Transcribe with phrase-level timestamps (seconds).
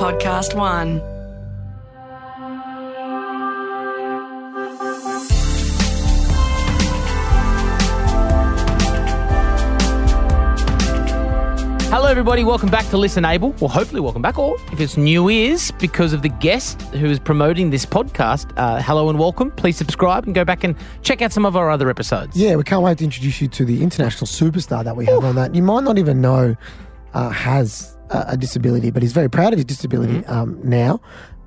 [0.00, 0.98] Podcast One.
[11.90, 12.44] Hello, everybody.
[12.44, 13.50] Welcome back to Listen Able.
[13.60, 14.38] Well, hopefully, welcome back.
[14.38, 18.80] Or if it's new ears because of the guest who is promoting this podcast, uh,
[18.80, 19.50] hello and welcome.
[19.50, 22.34] Please subscribe and go back and check out some of our other episodes.
[22.34, 25.34] Yeah, we can't wait to introduce you to the international superstar that we have on
[25.34, 25.54] that.
[25.54, 26.56] You might not even know
[27.12, 31.00] uh, has a, a disability, but he's very proud of his disability um, now.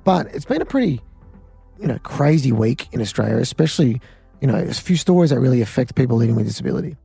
[0.04, 1.00] But it's been a pretty,
[1.78, 4.00] you know, crazy week in Australia, especially,
[4.40, 6.96] you know, there's a few stories that really affect people living with disability.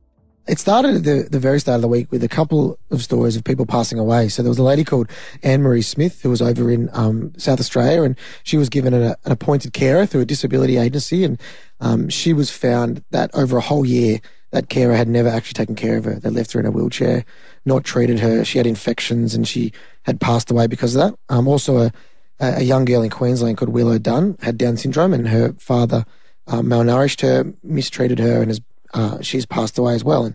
[0.46, 3.36] It started at the, the very start of the week with a couple of stories
[3.36, 4.28] of people passing away.
[4.28, 5.08] So there was a lady called
[5.42, 9.16] Anne Marie Smith who was over in um, South Australia and she was given a,
[9.24, 11.24] an appointed carer through a disability agency.
[11.24, 11.40] And
[11.80, 14.20] um, she was found that over a whole year,
[14.50, 16.14] that carer had never actually taken care of her.
[16.14, 17.24] They left her in a wheelchair,
[17.64, 18.44] not treated her.
[18.44, 21.18] She had infections and she had passed away because of that.
[21.28, 21.92] Um, also, a,
[22.40, 26.04] a young girl in Queensland called Willow Dunn had Down syndrome and her father
[26.46, 28.60] uh, malnourished her, mistreated her, and has
[28.92, 30.24] uh, she's passed away as well.
[30.24, 30.34] And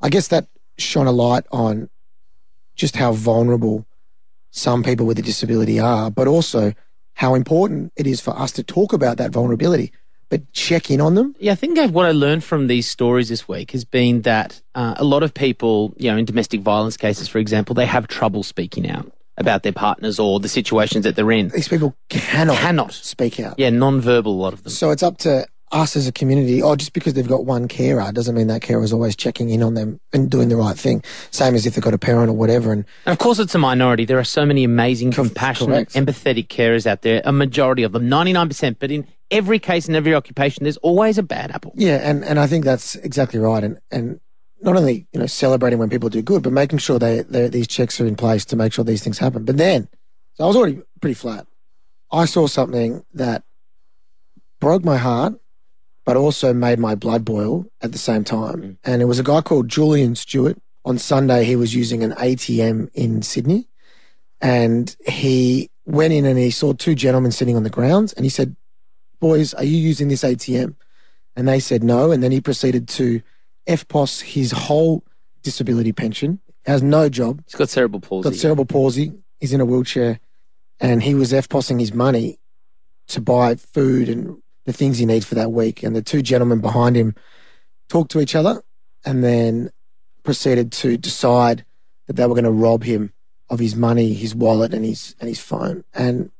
[0.00, 1.88] I guess that shone a light on
[2.74, 3.86] just how vulnerable
[4.50, 6.72] some people with a disability are, but also
[7.14, 9.92] how important it is for us to talk about that vulnerability,
[10.28, 11.34] but check in on them.
[11.38, 14.60] Yeah, I think Gav, what I learned from these stories this week has been that
[14.74, 18.08] uh, a lot of people, you know, in domestic violence cases, for example, they have
[18.08, 21.48] trouble speaking out about their partners or the situations that they're in.
[21.48, 22.92] These people cannot, Cannot.
[22.92, 23.58] speak out.
[23.58, 24.72] Yeah, non-verbal, a lot of them.
[24.72, 26.62] So it's up to us as a community.
[26.62, 29.62] Oh, just because they've got one carer doesn't mean that carer is always checking in
[29.62, 31.02] on them and doing the right thing.
[31.32, 32.72] Same as if they've got a parent or whatever.
[32.72, 34.04] And And of course, it's a minority.
[34.04, 35.94] There are so many amazing, compassionate, correct.
[35.94, 37.20] empathetic carers out there.
[37.24, 38.78] A majority of them, ninety-nine percent.
[38.78, 41.72] But in every case, in every occupation, there's always a bad apple.
[41.76, 43.62] yeah, and, and I think that's exactly right.
[43.62, 44.20] And, and
[44.60, 48.00] not only, you know, celebrating when people do good, but making sure they, these checks
[48.00, 49.44] are in place to make sure these things happen.
[49.44, 49.88] But then,
[50.34, 51.46] so I was already pretty flat.
[52.10, 53.44] I saw something that
[54.60, 55.34] broke my heart,
[56.04, 58.62] but also made my blood boil at the same time.
[58.62, 58.76] Mm.
[58.84, 60.58] And it was a guy called Julian Stewart.
[60.84, 63.66] On Sunday, he was using an ATM in Sydney.
[64.40, 68.12] And he went in and he saw two gentlemen sitting on the grounds.
[68.12, 68.54] And he said,
[69.20, 70.74] Boys, are you using this ATM?
[71.34, 72.10] And they said no.
[72.12, 73.22] And then he proceeded to
[73.66, 75.04] EFTPOS his whole
[75.42, 78.28] disability pension, has no job, He's got cerebral palsy.
[78.30, 80.18] got cerebral palsy, he's in a wheelchair,
[80.80, 82.38] and he was EFTPOSing his money
[83.08, 85.82] to buy food and the things he needs for that week.
[85.82, 87.14] And the two gentlemen behind him
[87.88, 88.62] talked to each other
[89.04, 89.70] and then
[90.24, 91.64] proceeded to decide
[92.06, 93.12] that they were going to rob him
[93.48, 95.84] of his money, his wallet, and his and his phone.
[95.94, 96.32] And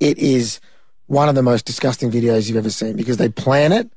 [0.00, 0.60] it is
[1.06, 3.90] one of the most disgusting videos you've ever seen because they plan it.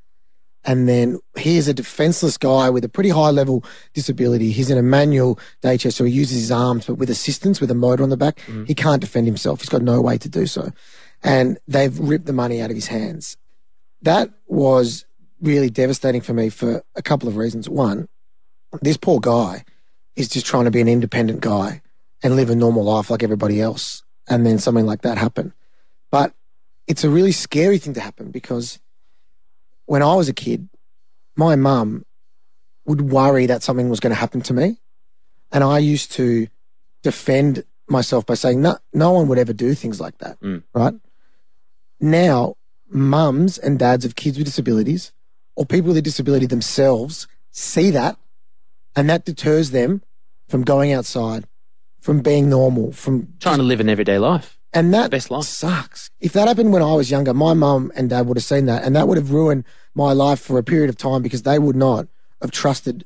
[0.66, 4.52] And then here's a defenseless guy with a pretty high level disability.
[4.52, 7.76] He's in a manual daycare, so he uses his arms, but with assistance, with a
[7.76, 8.40] motor on the back.
[8.48, 8.68] Mm.
[8.68, 9.62] He can't defend himself.
[9.62, 10.72] He's got no way to do so.
[11.24, 13.38] And they've ripped the money out of his hands.
[14.02, 15.06] That was
[15.42, 17.70] really devastating for me for a couple of reasons.
[17.70, 18.10] One,
[18.82, 19.64] this poor guy
[20.16, 21.82] is just trying to be an independent guy
[22.22, 24.04] and live a normal life like everybody else.
[24.28, 25.54] And then something like that happened.
[26.12, 26.34] But
[26.90, 28.80] it's a really scary thing to happen because
[29.86, 30.68] when I was a kid,
[31.38, 32.04] my mum
[32.86, 34.78] would worry that something was going to happen to me.
[35.52, 36.48] And I used to
[37.04, 40.40] defend myself by saying, no, no one would ever do things like that.
[40.42, 40.64] Mm.
[40.74, 40.96] Right.
[42.00, 42.56] Now,
[42.90, 45.12] mums and dads of kids with disabilities
[45.56, 48.18] or people with a disability themselves see that
[48.96, 50.02] and that deters them
[50.48, 51.46] from going outside,
[52.02, 54.59] from being normal, from Trying to live an everyday life.
[54.74, 55.46] And that Best life.
[55.46, 56.10] sucks.
[56.20, 58.84] If that happened when I was younger, my mum and dad would have seen that,
[58.84, 59.64] and that would have ruined
[59.96, 62.08] my life for a period of time because they would not
[62.42, 63.06] have trusted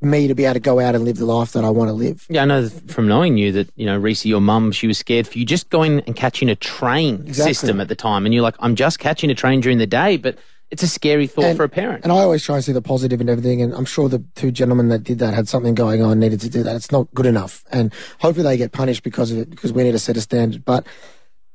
[0.00, 1.92] me to be able to go out and live the life that I want to
[1.92, 2.24] live.
[2.28, 5.26] Yeah, I know from knowing you that, you know, Reese, your mum, she was scared
[5.26, 7.54] for you just going and catching a train Exactly.
[7.54, 8.24] system at the time.
[8.24, 10.38] And you're like, I'm just catching a train during the day, but
[10.70, 12.04] it's a scary thought And- for a parent.
[12.04, 13.62] And I always try and see the positive in everything.
[13.62, 16.48] And I'm sure the two gentlemen that did that had something going on, needed to
[16.48, 16.76] do that.
[16.76, 17.64] It's not good enough.
[17.70, 20.64] And hopefully they get punished because of it, because we need to set a standard.
[20.64, 20.86] But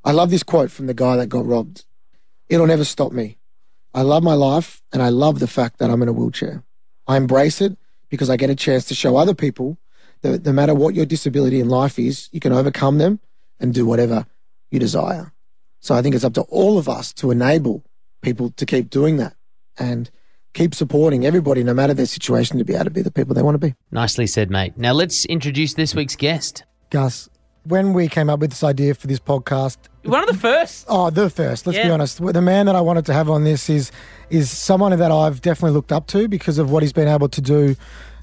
[0.03, 1.85] I love this quote from the guy that got robbed.
[2.49, 3.37] It'll never stop me.
[3.93, 6.63] I love my life and I love the fact that I'm in a wheelchair.
[7.07, 7.77] I embrace it
[8.09, 9.77] because I get a chance to show other people
[10.21, 13.19] that no matter what your disability in life is, you can overcome them
[13.59, 14.25] and do whatever
[14.71, 15.31] you desire.
[15.79, 17.83] So I think it's up to all of us to enable
[18.23, 19.35] people to keep doing that
[19.77, 20.09] and
[20.53, 23.41] keep supporting everybody, no matter their situation, to be able to be the people they
[23.43, 23.75] want to be.
[23.91, 24.77] Nicely said, mate.
[24.77, 26.63] Now let's introduce this week's guest.
[26.89, 27.27] Gus,
[27.65, 30.85] when we came up with this idea for this podcast, One of the first.
[30.89, 33.69] oh, the first, let's be honest, the man that I wanted to have on this
[33.69, 33.91] is
[34.29, 37.41] is someone that I've definitely looked up to because of what he's been able to
[37.41, 37.75] do,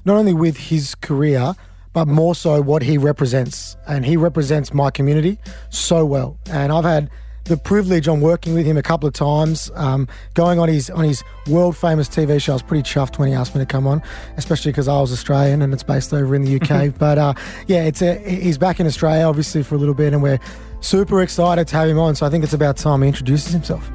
[0.05, 1.53] not only with his career,
[1.93, 3.75] but more so what he represents.
[3.87, 5.37] And he represents my community
[5.69, 6.37] so well.
[6.49, 7.09] And I've had
[7.45, 11.03] the privilege on working with him a couple of times, um, going on his on
[11.03, 12.53] his world famous TV show.
[12.53, 14.01] I was pretty chuffed when he asked me to come on,
[14.37, 16.93] especially because I was Australian and it's based over in the UK.
[16.99, 17.33] but uh,
[17.67, 20.39] yeah, it's a, he's back in Australia obviously for a little bit, and we're
[20.81, 22.15] super excited to have him on.
[22.15, 23.89] So I think it's about time he introduces himself.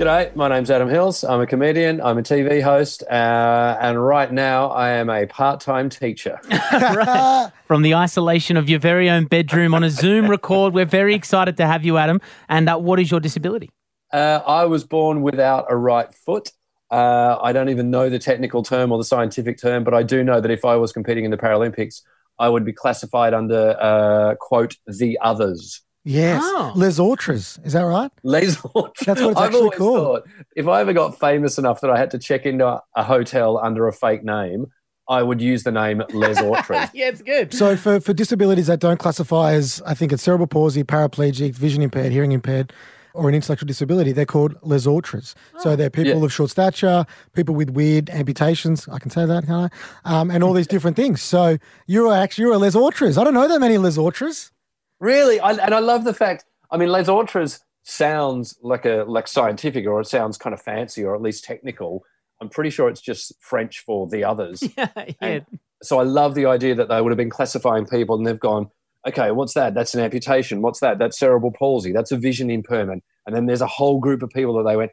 [0.00, 1.24] G'day, my name's Adam Hills.
[1.24, 5.60] I'm a comedian, I'm a TV host, uh, and right now I am a part
[5.60, 6.40] time teacher.
[6.72, 7.52] right.
[7.66, 11.58] From the isolation of your very own bedroom on a Zoom record, we're very excited
[11.58, 12.18] to have you, Adam.
[12.48, 13.68] And uh, what is your disability?
[14.10, 16.50] Uh, I was born without a right foot.
[16.90, 20.24] Uh, I don't even know the technical term or the scientific term, but I do
[20.24, 22.00] know that if I was competing in the Paralympics,
[22.38, 25.82] I would be classified under, uh, quote, the others.
[26.04, 26.72] Yes, oh.
[26.74, 27.58] Les Autres.
[27.64, 28.10] Is that right?
[28.22, 29.06] Les Autres.
[29.06, 30.24] That's what it's I've actually called.
[30.24, 33.58] Thought, if I ever got famous enough that I had to check into a hotel
[33.58, 34.66] under a fake name,
[35.08, 36.88] I would use the name Les Autres.
[36.94, 37.52] yeah, it's good.
[37.52, 41.82] So for, for disabilities that don't classify as, I think it's cerebral palsy, paraplegic, vision
[41.82, 42.72] impaired, hearing impaired,
[43.12, 45.34] or an intellectual disability, they're called les autres.
[45.56, 45.60] Oh.
[45.60, 46.24] So they're people yeah.
[46.24, 48.88] of short stature, people with weird amputations.
[48.88, 49.72] I can say that, can't
[50.04, 50.20] I?
[50.20, 51.20] Um, and all these different things.
[51.20, 53.18] So you're actually you're a les autres.
[53.18, 54.52] I don't know that many les autres.
[55.00, 56.44] Really, I, and I love the fact.
[56.70, 61.02] I mean, Les Autres sounds like a like scientific, or it sounds kind of fancy,
[61.02, 62.04] or at least technical.
[62.40, 64.62] I'm pretty sure it's just French for the others.
[64.76, 65.40] Yeah, yeah.
[65.82, 68.70] so I love the idea that they would have been classifying people, and they've gone,
[69.06, 69.74] okay, what's that?
[69.74, 70.62] That's an amputation.
[70.62, 70.98] What's that?
[70.98, 71.92] That's cerebral palsy.
[71.92, 73.02] That's a vision impairment.
[73.26, 74.92] And then there's a whole group of people that they went,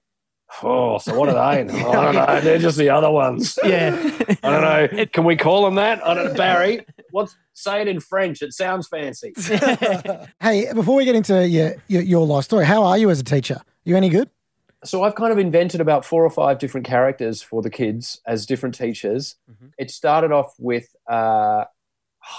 [0.64, 1.74] Oh, so what are they?
[1.74, 2.42] I don't know.
[2.42, 3.60] They're just the other ones.
[3.64, 3.96] Yeah.
[4.44, 5.06] I don't know.
[5.08, 6.06] Can we call them that?
[6.06, 6.34] I don't know.
[6.34, 8.42] Barry, what's say it in French?
[8.42, 9.34] It sounds fancy.
[10.40, 13.24] hey, before we get into your, your, your life story, how are you as a
[13.24, 13.62] teacher?
[13.84, 14.30] You any good?
[14.84, 18.46] So I've kind of invented about four or five different characters for the kids as
[18.46, 19.36] different teachers.
[19.52, 19.68] Mm-hmm.
[19.78, 21.66] It started off with uh,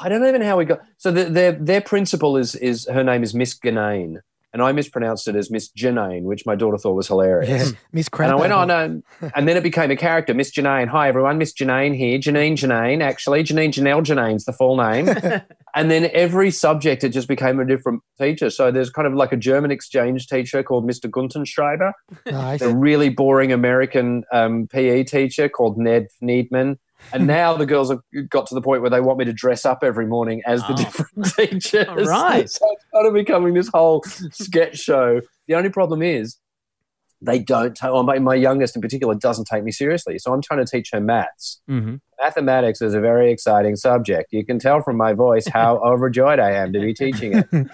[0.01, 0.81] I don't even know how we got.
[0.99, 4.21] So the, their their principal is is her name is Miss Ganane
[4.53, 7.73] and I mispronounced it as Miss Janine, which my daughter thought was hilarious.
[7.73, 8.31] Yeah, Miss Crab.
[8.31, 9.03] And I went, oh no.
[9.35, 10.89] and then it became a character, Miss Janine.
[10.89, 12.19] Hi everyone, Miss Janine here.
[12.19, 13.45] Janine Janine, actually.
[13.45, 15.09] Janine Janelle Janine's the full name.
[15.75, 18.49] and then every subject it just became a different teacher.
[18.49, 21.11] So there's kind of like a German exchange teacher called Mr.
[21.11, 21.93] Guntenschreiber.
[22.27, 22.63] Nice.
[22.63, 26.79] A really boring American um, PE teacher called Ned Needman
[27.13, 29.65] and now the girls have got to the point where they want me to dress
[29.65, 30.77] up every morning as the oh.
[30.77, 32.09] different teachers.
[32.09, 32.49] Right.
[32.59, 35.21] So it's kind of becoming this whole sketch show.
[35.47, 36.39] The only problem is
[37.21, 40.19] they don't take, well, my, my youngest in particular doesn't take me seriously.
[40.19, 41.61] So I'm trying to teach her maths.
[41.69, 41.97] Mm-hmm.
[42.21, 44.33] Mathematics is a very exciting subject.
[44.33, 47.47] You can tell from my voice how overjoyed I am to be teaching it.
[47.53, 47.71] And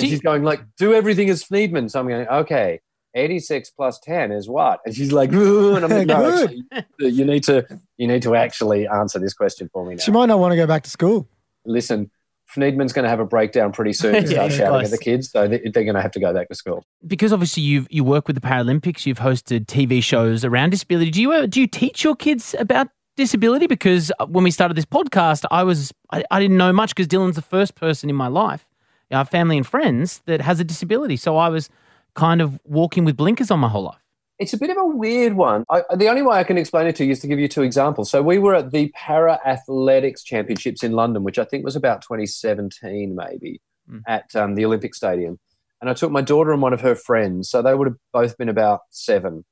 [0.00, 1.88] she's going like, do everything as Friedman.
[1.88, 2.80] So I'm going, okay.
[3.14, 4.80] 86 plus 10 is what?
[4.84, 6.64] And she's like, and I'm like, no, actually,
[7.10, 7.66] you need to
[7.96, 10.02] you need to actually answer this question for me now.
[10.02, 11.28] She might not want to go back to school.
[11.64, 12.10] Listen,
[12.54, 15.30] Fneedman's going to have a breakdown pretty soon and start yeah, shouting at the kids,
[15.30, 16.84] so they're going to have to go back to school.
[17.06, 21.10] Because obviously you you work with the Paralympics, you've hosted TV shows around disability.
[21.10, 23.66] Do you uh, do you teach your kids about disability?
[23.66, 27.08] Because uh, when we started this podcast, I was I, I didn't know much because
[27.08, 28.66] Dylan's the first person in my life,
[29.10, 31.16] our family and friends, that has a disability.
[31.16, 31.68] So I was
[32.14, 34.00] kind of walking with blinkers on my whole life?
[34.38, 35.64] It's a bit of a weird one.
[35.68, 37.62] I, the only way I can explain it to you is to give you two
[37.62, 38.08] examples.
[38.08, 42.02] So we were at the Para Athletics Championships in London, which I think was about
[42.02, 43.60] 2017, maybe,
[43.90, 44.02] mm.
[44.06, 45.40] at um, the Olympic Stadium.
[45.80, 47.50] And I took my daughter and one of her friends.
[47.50, 49.44] So they would have both been about seven.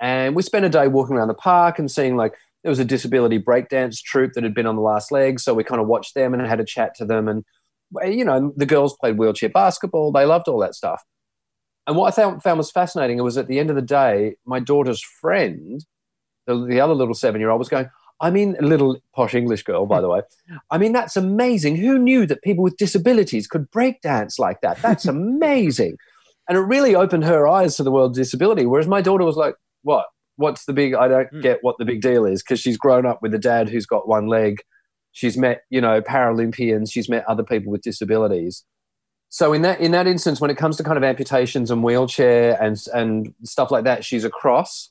[0.00, 2.84] And we spent a day walking around the park and seeing like there was a
[2.84, 5.40] disability breakdance troupe that had been on the last leg.
[5.40, 7.26] So we kind of watched them and had a chat to them.
[7.28, 7.44] And,
[8.06, 10.12] you know, the girls played wheelchair basketball.
[10.12, 11.02] They loved all that stuff.
[11.90, 14.60] And what I found, found was fascinating was at the end of the day, my
[14.60, 15.84] daughter's friend,
[16.46, 19.64] the, the other little seven year old, was going, I mean, a little posh English
[19.64, 20.20] girl, by the way.
[20.70, 21.74] I mean, that's amazing.
[21.74, 24.80] Who knew that people with disabilities could break dance like that?
[24.80, 25.96] That's amazing.
[26.48, 28.66] and it really opened her eyes to the world of disability.
[28.66, 30.06] Whereas my daughter was like, what?
[30.36, 31.42] What's the big, I don't mm.
[31.42, 34.06] get what the big deal is because she's grown up with a dad who's got
[34.06, 34.60] one leg.
[35.10, 36.92] She's met, you know, Paralympians.
[36.92, 38.64] She's met other people with disabilities
[39.30, 42.60] so in that in that instance, when it comes to kind of amputations and wheelchair
[42.60, 44.90] and and stuff like that, she's across.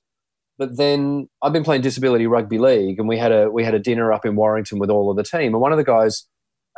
[0.58, 3.80] But then I've been playing disability rugby league, and we had a we had a
[3.80, 6.26] dinner up in Warrington with all of the team, and one of the guys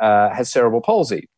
[0.00, 1.28] uh, has cerebral palsy,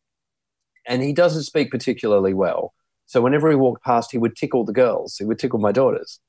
[0.87, 2.73] and he doesn't speak particularly well.
[3.05, 5.17] So whenever he walked past, he would tickle the girls.
[5.17, 6.19] He would tickle my daughters,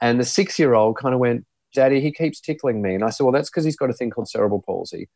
[0.00, 3.10] and the six year old kind of went, "Daddy, he keeps tickling me," and I
[3.10, 5.10] said, "Well, that's because he's got a thing called cerebral palsy."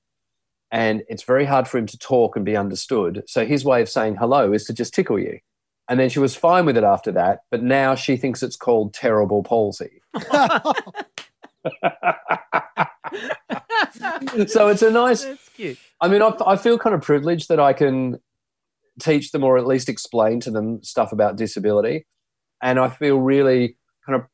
[0.70, 3.24] And it's very hard for him to talk and be understood.
[3.26, 5.38] So his way of saying hello is to just tickle you.
[5.88, 8.94] And then she was fine with it after that, but now she thinks it's called
[8.94, 10.00] terrible palsy.
[14.46, 15.26] so it's a nice.
[16.00, 18.20] I mean, I, I feel kind of privileged that I can
[19.00, 22.06] teach them or at least explain to them stuff about disability,
[22.62, 24.26] and I feel really kind of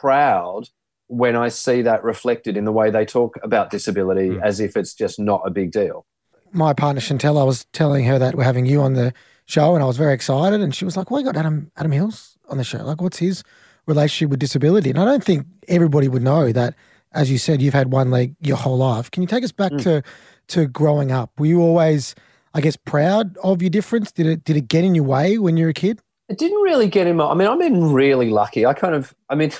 [0.00, 0.68] proud
[1.14, 4.42] when I see that reflected in the way they talk about disability Mm.
[4.42, 6.04] as if it's just not a big deal.
[6.52, 9.12] My partner Chantel, I was telling her that we're having you on the
[9.46, 10.60] show, and I was very excited.
[10.60, 12.78] And she was like, "Why you got Adam Adam Hills on the show?
[12.84, 13.42] Like, what's his
[13.86, 16.74] relationship with disability?" And I don't think everybody would know that.
[17.12, 19.08] As you said, you've had one leg your whole life.
[19.10, 19.82] Can you take us back Mm.
[19.84, 20.02] to
[20.48, 21.30] to growing up?
[21.38, 22.14] Were you always,
[22.54, 24.10] I guess, proud of your difference?
[24.10, 26.00] Did it did it get in your way when you were a kid?
[26.28, 27.26] It didn't really get in my.
[27.30, 28.66] I mean, I've been really lucky.
[28.66, 29.14] I kind of.
[29.30, 29.52] I mean,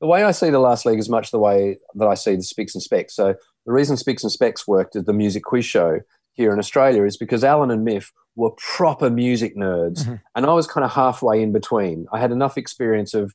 [0.00, 2.42] the way I see the last leg is much the way that I see the
[2.42, 3.14] Spicks and Specks.
[3.14, 3.34] So
[3.66, 6.00] the reason Spicks and Specks worked as the music quiz show
[6.34, 10.20] here in Australia is because Alan and Myf were proper music nerds, Mhm.
[10.34, 12.06] and I was kind of halfway in between.
[12.12, 13.32] I had enough experience of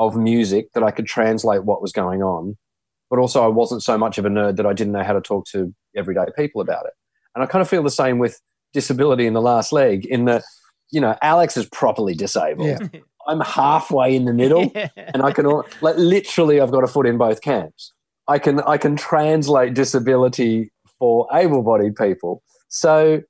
[0.00, 2.56] of music that I could translate what was going on,
[3.10, 5.20] but also I wasn't so much of a nerd that I didn't know how to
[5.20, 6.92] talk to everyday people about it.
[7.34, 8.40] And I kind of feel the same with
[8.72, 10.44] disability in the last leg, in that
[10.92, 12.68] you know Alex is properly disabled.
[12.68, 13.00] Yeah.
[13.28, 14.88] I'm halfway in the middle, Yeah.
[14.96, 15.46] and I can
[15.80, 17.92] like literally I've got a foot in both camps.
[18.26, 22.42] I can I can translate disability for able-bodied people.
[22.68, 23.22] So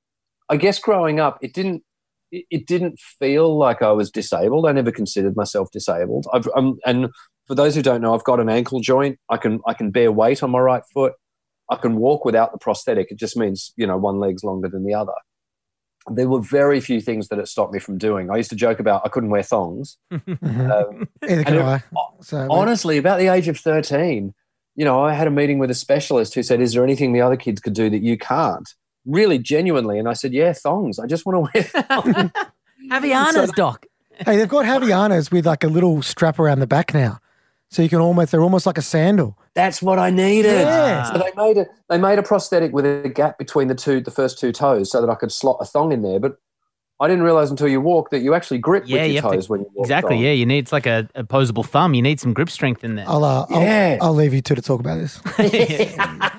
[0.48, 1.82] I guess growing up, it didn't
[2.30, 4.66] it, didn't feel like I was disabled.
[4.66, 6.26] I never considered myself disabled.
[6.32, 7.08] I've, um, and
[7.46, 9.18] for those who don't know, I've got an ankle joint.
[9.30, 11.14] I can I can bear weight on my right foot.
[11.70, 13.10] I can walk without the prosthetic.
[13.10, 15.12] It just means you know one leg's longer than the other.
[16.14, 18.30] There were very few things that it stopped me from doing.
[18.30, 19.96] I used to joke about I couldn't wear thongs.
[20.12, 20.38] Mhm.
[20.88, 21.82] Um, Either can it- I.
[22.20, 24.34] So honestly, about the age of 13,
[24.76, 27.20] you know, I had a meeting with a specialist who said, Is there anything the
[27.20, 28.68] other kids could do that you can't?
[29.06, 29.98] Really genuinely.
[29.98, 30.98] And I said, Yeah, thongs.
[30.98, 32.30] I just want to wear thongs.
[32.90, 33.86] Havaianas, Doc.
[34.24, 37.18] hey, they've got Havaianas with like a little strap around the back now,
[37.70, 39.38] so you can almost they're almost like a sandal.
[39.54, 40.52] That's what I needed.
[40.52, 41.02] Yeah.
[41.04, 44.10] So they made a they made a prosthetic with a gap between the two the
[44.10, 46.18] first two toes so that I could slot a thong in there.
[46.20, 46.38] But
[47.00, 49.30] I didn't realize until you walk that you actually grip Yeah, with you your to-
[49.36, 49.84] toes when you walk.
[49.86, 50.16] Exactly.
[50.16, 50.24] thong.
[50.24, 51.94] Yeah, you need it's like a opposable thumb.
[51.94, 53.04] You need some grip strength in there.
[53.08, 53.98] I'll, uh, Yeah.
[54.00, 55.18] I'll I'll leave you two to talk about this.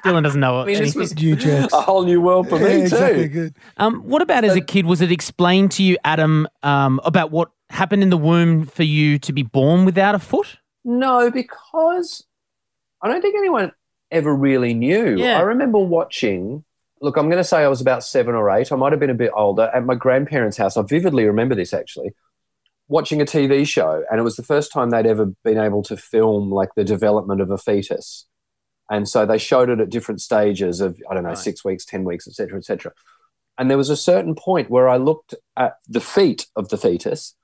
[0.03, 0.61] Dylan doesn't know.
[0.61, 0.99] I mean, this anything.
[0.99, 1.73] was You jerks.
[1.73, 3.23] a whole new world for Yeah, me exactly.
[3.23, 3.29] too.
[3.29, 3.55] Good.
[3.77, 4.85] Um, what about as a kid?
[4.85, 9.17] Was it explained to you, Adam, um, about what happened in the womb for you
[9.19, 10.57] to be born without a foot?
[10.89, 12.25] No, because
[13.01, 13.71] I don't think anyone
[14.11, 15.17] ever really knew.
[15.17, 15.37] Yeah.
[15.37, 16.63] I remember watching.
[17.01, 18.71] Look, I'm going to say I was about seven or eight.
[18.71, 20.75] I might have been a bit older at my grandparents' house.
[20.77, 22.13] I vividly remember this actually.
[22.87, 25.95] Watching a TV show, and it was the first time they'd ever been able to
[25.95, 28.25] film like the development of a fetus,
[28.89, 31.37] and so they showed it at different stages of I don't know Right.
[31.37, 32.91] six weeks, ten weeks, etc., etc.
[33.59, 37.35] And there was a certain point where I looked at the feet of the fetus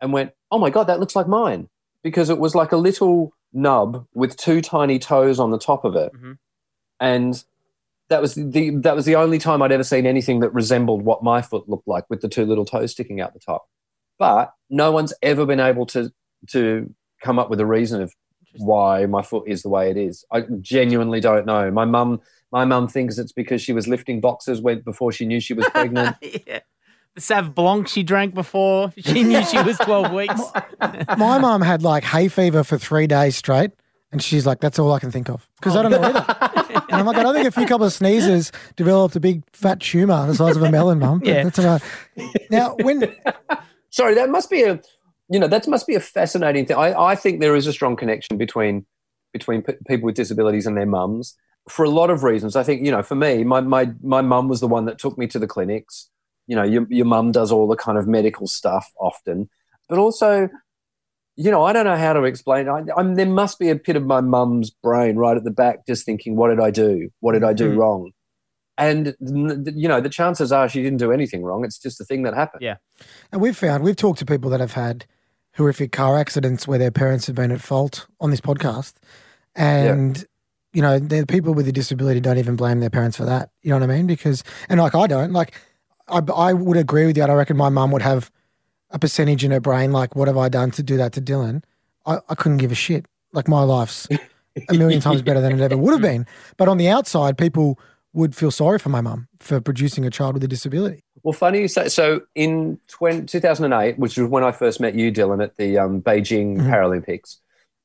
[0.00, 1.68] and went, "Oh my god, that looks like mine,"
[2.04, 5.96] because it was like a little nub with two tiny toes on the top of
[5.96, 6.38] it, Mhm.
[7.00, 7.44] and
[8.10, 11.24] that was the that was the only time I'd ever seen anything that resembled what
[11.24, 13.66] my foot looked like with the two little toes sticking out the top.
[14.18, 16.12] But no one's ever been able to
[16.50, 18.12] to come up with a reason of
[18.58, 20.24] why my foot is the way it is.
[20.30, 21.70] I genuinely don't know.
[21.70, 22.20] My mum
[22.52, 25.66] my mum thinks it's because she was lifting boxes when before she knew she was
[25.70, 26.16] pregnant.
[26.46, 26.60] yeah.
[27.14, 30.40] The Sav Blanc she drank before she knew she was 12 weeks.
[31.16, 33.70] My mum had like hay fever for three days straight,
[34.10, 36.82] and she's like, "That's all I can think of," because I don't know oh, either.
[36.88, 39.80] And I'm like, I don't think a few couple of sneezes developed a big fat
[39.80, 41.20] tumor the size of a melon, mum.
[41.24, 41.44] Yeah.
[41.44, 41.82] That's all right.
[42.50, 43.14] Now, when
[43.90, 44.80] Sorry, that must be a
[45.28, 46.76] you know that must be a fascinating thing.
[46.76, 48.86] I, I think there is a strong connection between
[49.32, 51.36] between p- people with disabilities and their mums
[51.68, 52.56] for a lot of reasons.
[52.56, 55.16] I think you know for me, my my my mum was the one that took
[55.16, 56.10] me to the clinics.
[56.46, 59.48] You know, your your mum does all the kind of medical stuff often,
[59.88, 60.48] but also.
[61.36, 62.68] You know, I don't know how to explain.
[62.68, 65.84] I, I'm, there must be a bit of my mum's brain right at the back,
[65.84, 67.08] just thinking, "What did I do?
[67.18, 67.76] What did I do Mhm.
[67.76, 68.12] wrong?"
[68.78, 71.64] And you know, the chances are she didn't do anything wrong.
[71.64, 72.62] It's just a thing that happened.
[72.62, 72.76] Yeah.
[73.32, 75.06] And we've found, we've talked to people that have had
[75.56, 78.94] horrific car accidents where their parents have been at fault on this podcast.
[79.56, 80.24] And,
[80.72, 83.50] you know, the people with a disability don't even blame their parents for that.
[83.62, 84.06] You know what I mean?
[84.06, 85.54] Because, and like I don't, like,
[86.08, 87.22] I, I would agree with you.
[87.22, 88.30] and I reckon my mum would have
[88.90, 91.62] a percentage in her brain, like, what have I done to do that to Dylan?
[92.06, 93.06] I, I couldn't give a shit.
[93.32, 94.06] Like, my life's
[94.68, 96.26] a million times better than it ever would have been.
[96.56, 97.78] But on the outside, people
[98.12, 101.02] would feel sorry for my mum for producing a child with a disability.
[101.24, 101.88] Well, funny you say.
[101.88, 106.00] So in 20, 2008, which was when I first met you, Dylan, at the um,
[106.02, 106.66] Beijing Mhm.
[106.70, 107.38] Paralympics,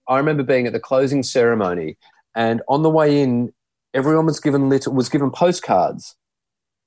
[0.08, 1.98] I remember being at the closing ceremony,
[2.36, 3.52] and on the way in,
[3.96, 6.16] everyone was given lit- was given postcards,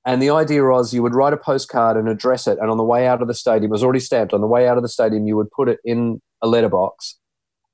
[0.05, 2.83] and the idea was you would write a postcard and address it, and on the
[2.83, 4.33] way out of the stadium, it was already stamped.
[4.33, 7.17] On the way out of the stadium, you would put it in a letterbox,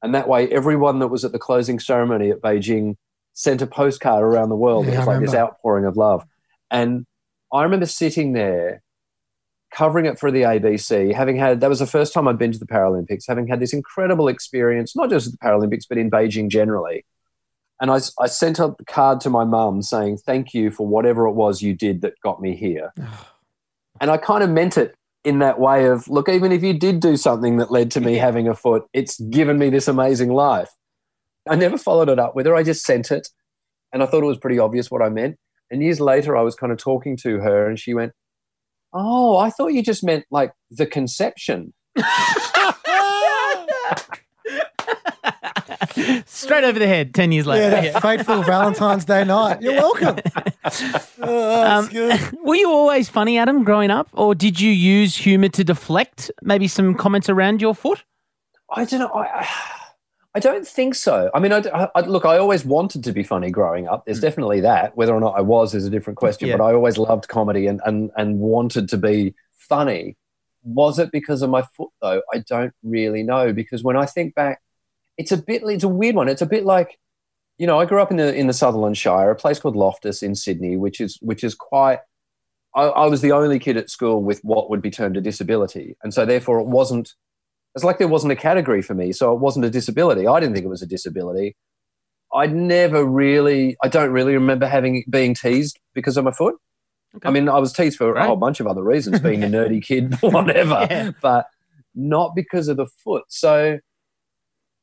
[0.02, 2.96] and that way, everyone that was at the closing ceremony at Beijing
[3.34, 4.86] sent a postcard around the world.
[4.86, 6.26] Yeah, it was like this outpouring of love.
[6.70, 7.06] And
[7.54, 8.82] I remember sitting there
[9.72, 12.60] covering it for the ABC, having had that was the first time I'd been to
[12.60, 16.50] the Paralympics, having had this incredible experience, not just at the Paralympics, but in Beijing
[16.50, 17.06] generally.
[17.82, 21.34] And I, I sent a card to my mum saying, Thank you for whatever it
[21.34, 22.94] was you did that got me here.
[24.02, 27.00] and I kind of meant it in that way of, look, even if you did
[27.00, 30.70] do something that led to me having a foot, it's given me this amazing life.
[31.50, 32.56] I never followed it up with her.
[32.56, 33.30] I just sent it.
[33.92, 35.38] And I thought it was pretty obvious what I meant.
[35.72, 38.14] And years later, I was kind of talking to her and she went,
[38.92, 41.74] Oh, I thought you just meant like the conception.
[46.26, 47.14] Straight over the head.
[47.14, 47.70] Ten years Yeah, later.
[47.72, 48.00] that Yeah.
[48.00, 49.62] fateful Valentine's Day night.
[49.62, 50.18] You're welcome.
[51.22, 52.20] Oh, that's Um, good.
[52.44, 56.68] Were you always funny, Adam, growing up, or did you use humour to deflect maybe
[56.68, 58.04] some comments around your foot?
[58.70, 59.12] I don't know.
[59.14, 59.48] I,
[60.36, 61.32] I don't think so.
[61.34, 64.06] I mean, I, I- look, I always wanted to be funny growing up.
[64.06, 64.96] There's definitely that.
[64.96, 66.48] Whether or not I was is a different question.
[66.50, 66.58] Yeah.
[66.58, 70.18] But I always loved comedy and, and, and wanted to be funny.
[70.64, 72.22] Was it because of my foot, though?
[72.34, 73.54] I don't really know.
[73.54, 74.62] Because when I think back,
[75.20, 76.30] it's a bit, it's a weird one.
[76.30, 76.98] It's a bit like,
[77.60, 80.24] you know, I grew up in the in the Sutherland Shire, a place called Loftus
[80.24, 82.00] in Sydney, which is which is quite.
[82.76, 85.98] I, I was the only kid at school with what would be termed a disability,
[86.04, 87.14] and so therefore it wasn't
[87.76, 90.26] it's like there wasn't a category for me, so it wasn't a disability.
[90.26, 91.56] I didn't think it was a disability.
[92.34, 96.56] I never really, I don't really remember having being teased because of my foot.
[97.16, 97.28] Okay.
[97.28, 98.24] I mean, I was teased for Right.
[98.24, 101.12] a whole bunch of other reasons, being a nerdy kid, whatever, Yeah.
[101.22, 101.48] but
[101.96, 103.24] not because of the foot.
[103.30, 103.80] So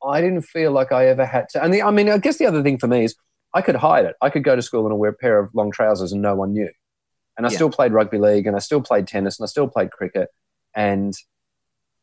[0.06, 1.62] I didn't feel like I ever had to.
[1.62, 3.14] And the, I mean, I guess the other thing for me is
[3.54, 4.14] I could hide it.
[4.22, 6.52] I could go to school and wear a pair of long trousers and no one
[6.52, 6.70] knew.
[7.36, 7.56] And I Yeah.
[7.56, 10.28] still played rugby league and I still played tennis and I still played cricket.
[10.74, 11.14] And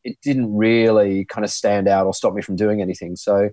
[0.03, 3.15] it didn't really kind of stand out or stop me from doing anything.
[3.15, 3.49] So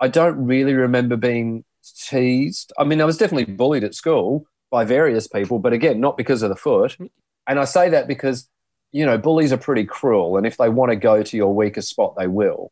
[0.00, 2.72] I don't really remember being teased.
[2.78, 6.42] I mean, I was definitely bullied at school by various people, but again, not because
[6.42, 6.96] of the foot.
[6.98, 7.10] Mm.
[7.46, 8.48] And I say that because,
[8.92, 10.36] you know, bullies are pretty cruel.
[10.36, 12.70] And if they want to go to your weakest spot, they will.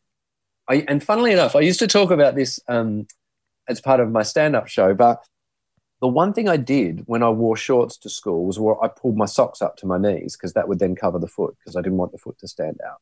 [0.71, 3.05] I, and funnily enough, I used to talk about this um,
[3.67, 5.21] as part of my stand up show, but
[5.99, 9.17] the one thing I did when I wore shorts to school was where I pulled
[9.17, 11.81] my socks up to my knees because that would then cover the foot because I
[11.81, 13.01] didn't want the foot to stand out.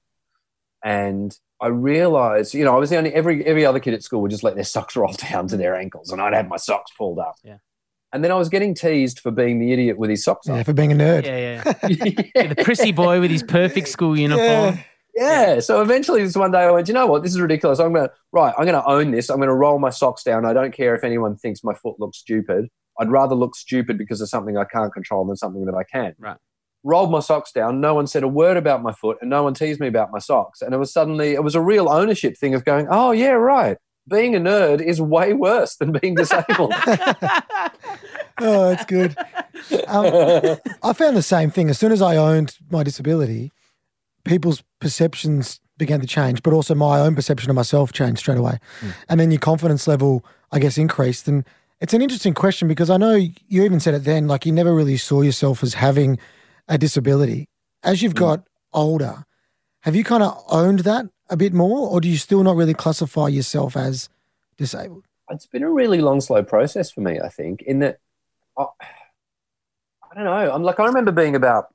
[0.83, 4.21] And I realized, you know, I was the only every every other kid at school
[4.21, 6.91] would just let their socks roll down to their ankles, and I'd have my socks
[6.97, 7.35] pulled up.
[7.43, 7.57] Yeah.
[8.11, 10.55] And then I was getting teased for being the idiot with his socks on.
[10.55, 10.65] Yeah, up.
[10.65, 11.25] for being a nerd.
[11.25, 12.27] Yeah, yeah.
[12.35, 12.47] yeah.
[12.53, 14.75] the prissy boy with his perfect school uniform.
[14.75, 14.83] Yeah.
[15.59, 17.23] So eventually, this one day, I went, you know what?
[17.23, 17.79] This is ridiculous.
[17.79, 19.29] I'm going to, right, I'm going to own this.
[19.29, 20.45] I'm going to roll my socks down.
[20.45, 22.69] I don't care if anyone thinks my foot looks stupid.
[22.99, 26.15] I'd rather look stupid because of something I can't control than something that I can.
[26.19, 26.37] Right.
[26.83, 27.81] Rolled my socks down.
[27.81, 30.19] No one said a word about my foot and no one teased me about my
[30.19, 30.61] socks.
[30.61, 33.77] And it was suddenly, it was a real ownership thing of going, oh, yeah, right.
[34.09, 36.73] Being a nerd is way worse than being disabled.
[38.41, 39.15] Oh, that's good.
[39.87, 41.69] Um, I found the same thing.
[41.69, 43.51] As soon as I owned my disability,
[44.23, 48.59] people's perceptions began to change, but also my own perception of myself changed straight away.
[48.81, 48.89] Hmm.
[49.07, 51.27] And then your confidence level, I guess, increased.
[51.27, 51.45] And
[51.79, 54.73] it's an interesting question because I know you even said it then, like you never
[54.73, 56.19] really saw yourself as having
[56.67, 57.47] a disability.
[57.83, 58.19] As you've hmm.
[58.19, 59.23] got older,
[59.81, 62.73] have you kind of owned that a bit more, or do you still not really
[62.73, 64.09] classify yourself as
[64.57, 65.05] disabled?
[65.31, 67.99] it's been a really long, slow process for me, I think, in that
[68.57, 68.63] I,
[70.11, 70.31] I don't know.
[70.31, 71.73] I'm like, I remember being about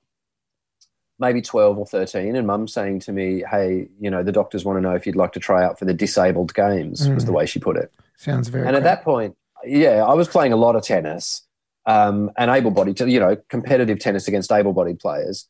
[1.18, 4.76] maybe 12 or 13 and mum saying to me, Hey, you know, the doctors want
[4.76, 7.46] to know if you'd like to try out for the disabled games, was the way
[7.46, 7.92] she put it.
[8.16, 8.66] Sounds very.
[8.66, 11.42] And at that point, yeah, I was playing a lot of tennis
[11.86, 15.48] um, and able bodied, you know, competitive tennis against able bodied players.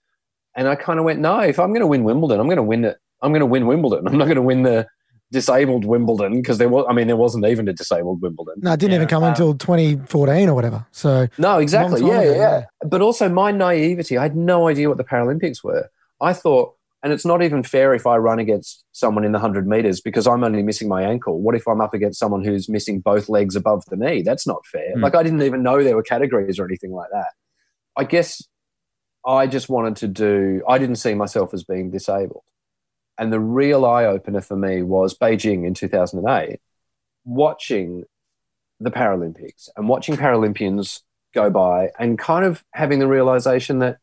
[0.54, 2.62] And I kind of went, no, if I'm going to win Wimbledon, I'm going to
[2.62, 2.98] win it.
[3.22, 4.06] I'm going to win Wimbledon.
[4.06, 4.86] I'm not going to win the
[5.34, 8.54] disabled Wimbledon because there was, I mean, there wasn't even a disabled Wimbledon.
[8.58, 10.86] No, it didn't Yeah, even come um, until 2014 or whatever.
[10.92, 12.00] So No, exactly.
[12.00, 12.64] Yeah, ago, yeah, yeah.
[12.86, 15.90] But also my naivety, I had no idea what the Paralympics were.
[16.22, 19.66] I thought, and it's not even fair if I run against someone in the 100
[19.66, 21.42] meters because I'm only missing my ankle.
[21.42, 24.22] What if I'm up against someone who's missing both legs above the knee?
[24.22, 24.94] That's not fair.
[24.96, 25.02] Mm.
[25.02, 27.32] Like, I didn't even know there were categories or anything like that.
[27.96, 28.42] I guess
[29.26, 32.44] I just wanted to do, I didn't see myself as being disabled.
[33.16, 36.60] And the real eye opener for me was Beijing in 2008,
[37.24, 38.04] watching
[38.80, 41.00] the Paralympics and watching Paralympians
[41.34, 43.98] go by and kind of having the realization that,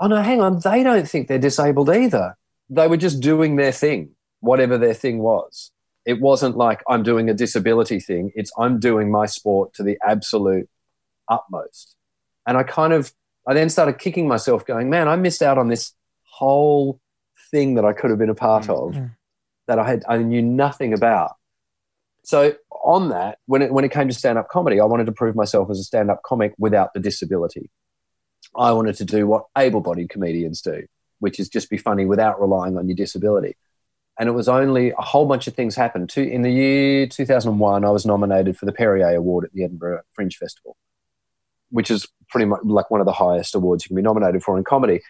[0.00, 2.36] oh no, hang on, they don't think they're disabled either.
[2.68, 5.70] They were just doing their thing, whatever their thing was.
[6.04, 9.98] It wasn't like I'm doing a disability thing, it's I'm doing my sport to the
[10.06, 10.68] absolute
[11.28, 11.96] utmost.
[12.46, 13.12] And I kind of,
[13.46, 15.92] I then started kicking myself, going, man, I missed out on this
[16.24, 17.00] whole
[17.50, 19.10] thing that I could have been a part of Mm.
[19.66, 21.32] that I had, I knew nothing about.
[22.24, 25.12] So on that, when it when it came to stand up comedy, I wanted to
[25.12, 27.70] prove myself as a stand up comic without the disability.
[28.56, 30.86] I wanted to do what able bodied comedians do,
[31.18, 33.56] which is just be funny without relying on your disability.
[34.18, 36.16] And it was only a whole bunch of things happened.
[36.16, 40.36] In the year 2001, I was nominated for the Perrier Award at the Edinburgh Fringe
[40.36, 40.76] Festival,
[41.70, 44.56] which is pretty much like one of the highest awards you can be nominated for
[44.56, 45.00] in comedy.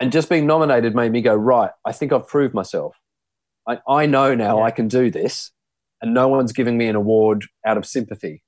[0.00, 2.96] And just being nominated made me go, right, I think I've proved myself.
[3.66, 4.64] I, I know now Yeah.
[4.64, 5.52] I can do this,
[6.02, 8.42] and no one's giving me an award out of sympathy.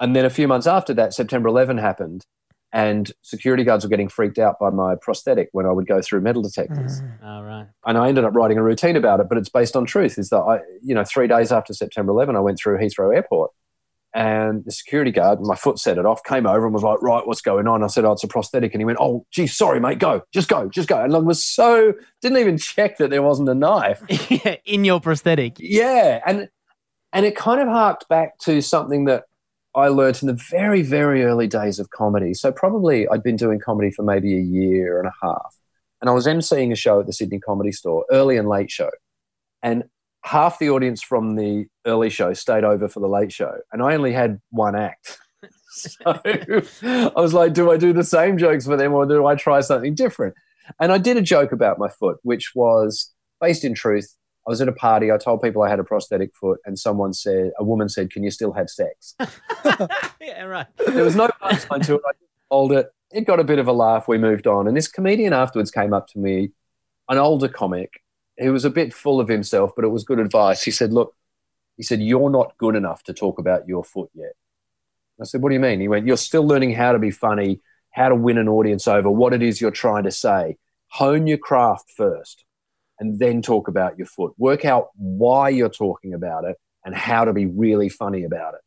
[0.00, 2.26] And then a few months after that, September 11 happened,
[2.72, 6.20] and security guards were getting freaked out by my prosthetic when I would go through
[6.20, 7.00] metal detectors.
[7.24, 7.66] All right.
[7.86, 10.18] And I ended up writing a routine about it, but it's based on truth.
[10.18, 13.52] Is that I, you know, three days after September 11, I went through Heathrow Airport,
[14.14, 17.26] and the security guard, my foot set it off, came over and was like, "Right,
[17.26, 19.80] what's going on?" I said, "Oh, it's a prosthetic," and he went, "Oh, gee, sorry,
[19.80, 23.22] mate, go, just go, just go." And I was so didn't even check that there
[23.22, 24.02] wasn't a knife.
[24.64, 25.56] in your prosthetic.
[25.58, 26.48] Yeah, and
[27.12, 29.24] and it kind of harked back to something that
[29.74, 32.34] I learned in the very very early days of comedy.
[32.34, 35.56] So probably I'd been doing comedy for maybe a year and a half,
[36.00, 38.90] and I was emceeing a show at the Sydney Comedy Store, early and late show,
[39.60, 39.82] and
[40.24, 43.94] half the audience from the early show stayed over for the late show, and I
[43.94, 45.18] only had one act.
[45.70, 49.34] so I was like, do I do the same jokes for them or do I
[49.34, 50.34] try something different?
[50.80, 54.16] And I did a joke about my foot, which was based in truth.
[54.46, 55.12] I was at a party.
[55.12, 58.22] I told people I had a prosthetic foot, and someone said, a woman said, "Can
[58.22, 59.14] you still have sex?"
[60.20, 60.66] yeah, right.
[60.86, 62.02] There was no punchline to it.
[62.06, 62.90] I just told it.
[63.10, 64.06] It got a bit of a laugh.
[64.06, 66.50] We moved on, and this comedian afterwards came up to me,
[67.08, 68.02] an older comic,
[68.38, 70.62] who was a bit full of himself, but it was good advice.
[70.62, 71.14] He said, "Look,"
[71.76, 74.34] he said, "you're not good enough to talk about your foot yet."
[75.20, 77.60] I said, "What do you mean?" He went, "You're still learning how to be funny,
[77.90, 80.58] how to win an audience over, what it is you're trying to say.
[80.88, 82.44] Hone your craft first,
[82.98, 84.34] and then talk about your foot.
[84.38, 88.60] Work out why you're talking about it and how to be really funny about it,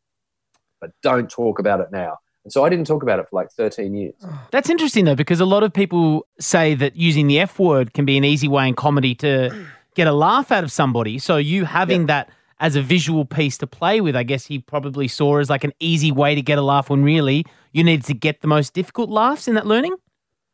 [0.80, 3.50] but don't talk about it now." And so I didn't talk about it for like
[3.50, 4.14] 13 years.
[4.50, 8.04] That's interesting though, because a lot of people say that using the F word can
[8.04, 11.18] be an easy way in comedy to get a laugh out of somebody.
[11.18, 15.08] So you having that as a visual piece to play with, I guess he probably
[15.08, 18.14] saw as like an easy way to get a laugh when really you needed to
[18.14, 19.94] get the most difficult laughs in that learning.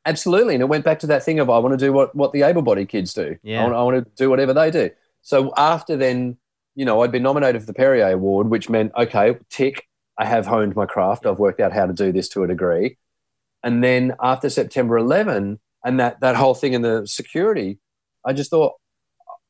[0.07, 0.55] Absolutely.
[0.55, 2.43] And it went back to that thing of I want to do what, what the
[2.43, 3.39] able bodied kids do.
[3.43, 3.61] Yeah.
[3.61, 4.91] I, want, I want to do whatever they do.
[5.23, 6.37] So after then,
[6.75, 9.87] you know, I'd been nominated for the Perrier Award, which meant, okay, tick,
[10.19, 11.27] I have honed my craft.
[11.27, 12.97] I've worked out how to do this to a degree.
[13.63, 17.79] And then after September 11 and that, that whole thing in the security,
[18.25, 18.75] I just thought,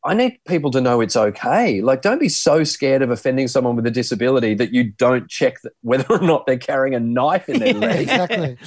[0.06, 1.80] I need people to know it's okay.
[1.80, 5.62] Like, don't be so scared of offending someone with a disability that you don't check
[5.62, 8.58] that whether or not they're carrying a knife in their leg Exactly.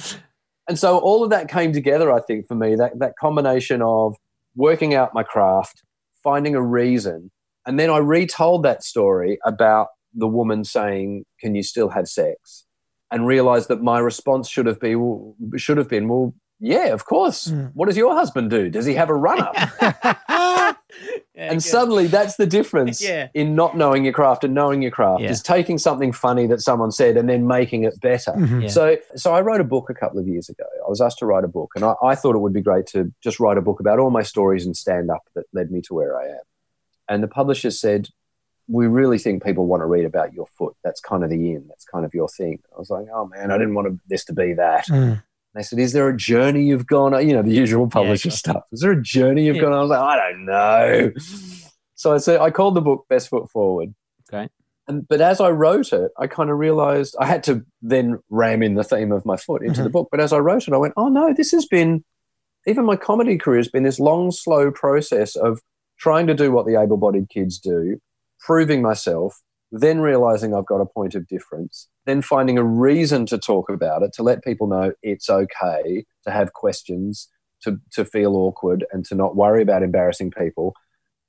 [0.68, 4.16] and so all of that came together i think for me that, that combination of
[4.56, 5.82] working out my craft
[6.24, 7.30] finding a reason
[7.66, 12.64] and then i retold that story about the woman saying can you still have sex
[13.10, 17.40] and realized that my response should have been should have been well yeah of course
[17.48, 17.70] Mm.
[17.74, 19.50] what does your husband do does he have a runner
[21.34, 23.28] and suddenly that's the difference Yeah.
[23.34, 25.30] in not knowing your craft and knowing your craft Yeah.
[25.30, 28.62] is taking something funny that someone said and then making it better Mhm.
[28.64, 28.68] Yeah.
[28.68, 30.64] so, so I wrote a book a couple of years ago.
[30.84, 32.86] I was asked to write a book, and I, I thought it would be great
[32.88, 35.80] to just write a book about all my stories and stand up that led me
[35.82, 36.44] to where I am.
[37.08, 38.08] And the publisher said,
[38.68, 40.76] "We really think people want to read about your foot.
[40.84, 41.66] That's kind of the in.
[41.68, 44.32] That's kind of your thing." I was like, "Oh man, I didn't want this to
[44.32, 45.22] be that." Mm.
[45.54, 48.36] They said, "Is there a journey you've gone on?" You know, the usual publisher sure.
[48.36, 48.64] stuff.
[48.70, 49.62] Is there a journey you've Yeah.
[49.62, 49.78] gone on?
[49.78, 51.12] I was like, "I don't know."
[51.94, 53.94] So I said, I called the book "Best Foot Forward."
[54.32, 54.48] Okay.
[54.86, 58.62] And but as I wrote it, I kind of realized I had to then ram
[58.62, 60.08] in the theme of my foot into the book.
[60.10, 62.04] But as I wrote it, I went, "Oh no, this has been."
[62.66, 65.62] Even my comedy career has been this long, slow process of
[65.96, 67.98] trying to do what the able-bodied kids do,
[68.40, 73.38] proving myself, then realizing I've got a point of difference, then finding a reason to
[73.38, 77.28] talk about it, to let people know it's okay to have questions,
[77.62, 80.74] to, to feel awkward, and to not worry about embarrassing people.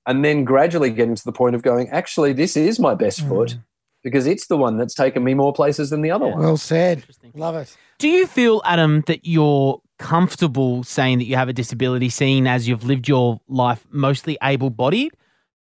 [0.06, 3.30] And then gradually getting to the point of going, actually, this is my best hmm.
[3.30, 3.58] foot
[4.04, 6.36] because it's the one that's taken me more places than the other Yeah.
[6.36, 6.44] one.
[6.44, 7.04] Well said.
[7.34, 7.76] Love it.
[7.98, 12.68] Do you feel, Adam, that you're comfortable saying that you have a disability, seeing as
[12.68, 15.12] you've lived your life mostly able bodied?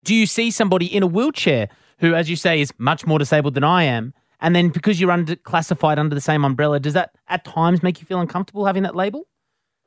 [0.03, 3.53] Do you see somebody in a wheelchair who, as you say, is much more disabled
[3.53, 4.13] than I am?
[4.41, 7.99] And then because you're under, classified under the same umbrella, does that at times make
[7.99, 9.27] you feel uncomfortable having that label?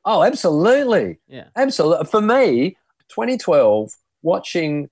[0.05, 1.19] Oh, absolutely.
[1.27, 1.45] Yeah.
[1.55, 2.05] Absolutely.
[2.05, 2.77] For me,
[3.09, 4.89] 2012, watching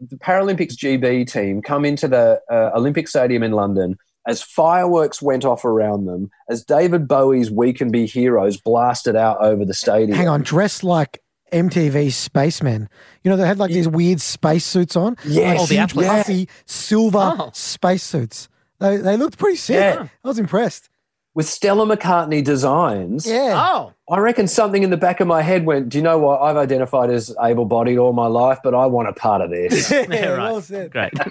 [0.00, 3.96] the Paralympics GB team come into the uh, Olympic Stadium in London
[4.26, 9.38] as fireworks went off around them, as David Bowie's We Can Be Heroes blasted out
[9.40, 10.16] over the stadium.
[10.16, 11.21] Hang on, dressed like
[11.52, 12.88] MTV Spacemen.
[13.22, 15.16] You know, they had like these weird space suits on.
[15.24, 15.44] Yes.
[15.46, 16.08] like Oh, the huge, athletes.
[16.10, 17.50] puffy silver Oh.
[17.52, 18.48] space suits.
[18.80, 19.76] They they looked pretty sick.
[19.76, 20.08] Yeah.
[20.24, 20.88] I was impressed.
[21.34, 23.54] With Stella McCartney designs, Yeah.
[23.56, 26.42] Oh, I reckon something in the back of my head went, Do you know what?
[26.42, 29.90] I've identified as able bodied all my life, but I want a part of this.
[29.90, 30.52] Yeah, Yeah, right.
[30.52, 30.90] well said.
[30.90, 31.12] great.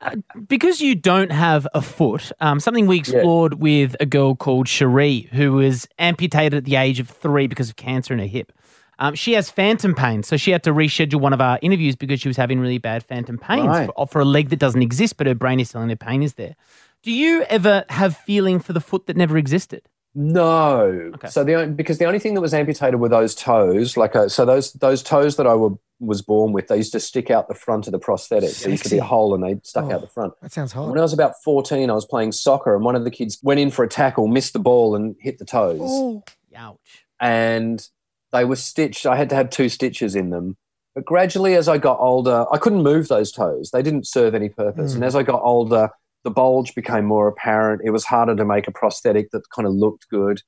[0.00, 0.14] Uh,
[0.46, 5.28] because you don't have a foot, um, something we explored with a girl called Cherie,
[5.32, 8.52] who was amputated at the age of three because of cancer in her hip.
[9.00, 12.20] Um, she has phantom pain, so she had to reschedule one of our interviews because
[12.20, 13.90] she was having really bad phantom pains Right.
[13.96, 16.34] for, for a leg that doesn't exist, but her brain is telling her pain is
[16.34, 16.56] there.
[17.04, 19.82] Do you ever have feeling for the foot that never existed?
[20.14, 21.12] No.
[21.14, 21.28] Okay.
[21.28, 24.44] So the because the only thing that was amputated were those toes, like uh so
[24.44, 27.54] those those toes that I were, was born with, they used to stick out the
[27.54, 28.50] front of the prosthetic.
[28.50, 29.92] There used to be a hole and they stuck Oh.
[29.92, 30.32] out the front.
[30.42, 30.90] That sounds hard.
[30.90, 33.60] When I was about 14, I was playing soccer and one of the kids went
[33.60, 35.78] in for a tackle, missed the ball and hit the toes.
[35.82, 36.24] Oh,
[36.56, 36.78] Ouch.
[37.20, 37.86] And
[38.32, 39.06] they were stitched.
[39.06, 40.56] I had to have two stitches in them.
[40.94, 43.70] But gradually, as I got older, I couldn't move those toes.
[43.70, 44.92] They didn't serve any purpose.
[44.92, 44.96] Mm.
[44.96, 45.90] And as I got older,
[46.24, 47.82] the bulge became more apparent.
[47.84, 50.42] It was harder to make a prosthetic that kind of looked good.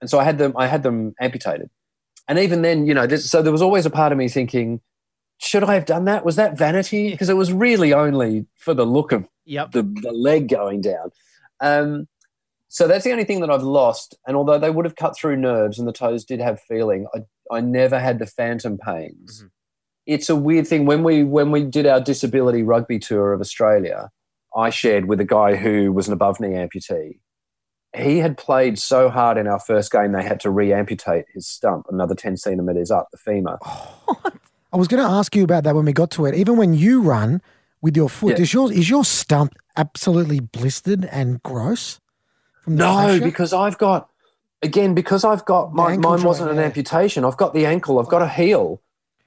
[0.00, 1.70] And so I had them, I had them amputated.
[2.28, 4.80] And even then, you know, there's, so there was always a part of me thinking,
[5.38, 6.24] should I have done that?
[6.24, 7.10] Was that vanity?
[7.10, 9.72] Because it was really only for the look of Yep.
[9.72, 11.10] the, the leg going down.
[11.60, 12.08] Um,
[12.68, 14.16] so that's the only thing that I've lost.
[14.26, 17.20] And although they would have cut through nerves and the toes did have feeling, I,
[17.56, 19.42] I never had the phantom pains.
[19.44, 19.50] Mhm.
[20.06, 20.86] It's a weird thing.
[20.86, 24.10] When we when we did our disability rugby tour of Australia,
[24.56, 27.18] I shared with a guy who was an above knee amputee.
[27.96, 31.86] He had played so hard in our first game they had to re-amputate his stump
[31.90, 33.58] another 10 centimeters up the femur.
[34.72, 36.34] I was going to ask you about that when we got to it.
[36.34, 37.40] Even when you run
[37.80, 38.42] with your foot, Yeah.
[38.42, 41.98] is your is your stump absolutely blistered and gross?
[42.66, 43.24] From No, pressure?
[43.24, 44.10] because I've got
[44.62, 46.62] again because I've got my, mine wasn't an yeah.
[46.64, 47.24] amputation.
[47.24, 47.98] I've got the ankle.
[47.98, 48.82] I've got a heel.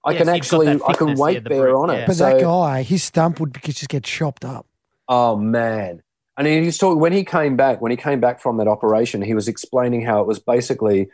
[0.06, 1.96] I Yeah, can so actually I can thickness, yeah, weight bear brute, on yeah.
[1.96, 2.08] it.
[2.08, 4.66] but so, that guy, his stump would just get chopped up.
[5.08, 6.04] oh man!
[6.38, 7.82] And he was talking when he came back.
[7.82, 11.10] When he came back from that operation, he was explaining how it was basically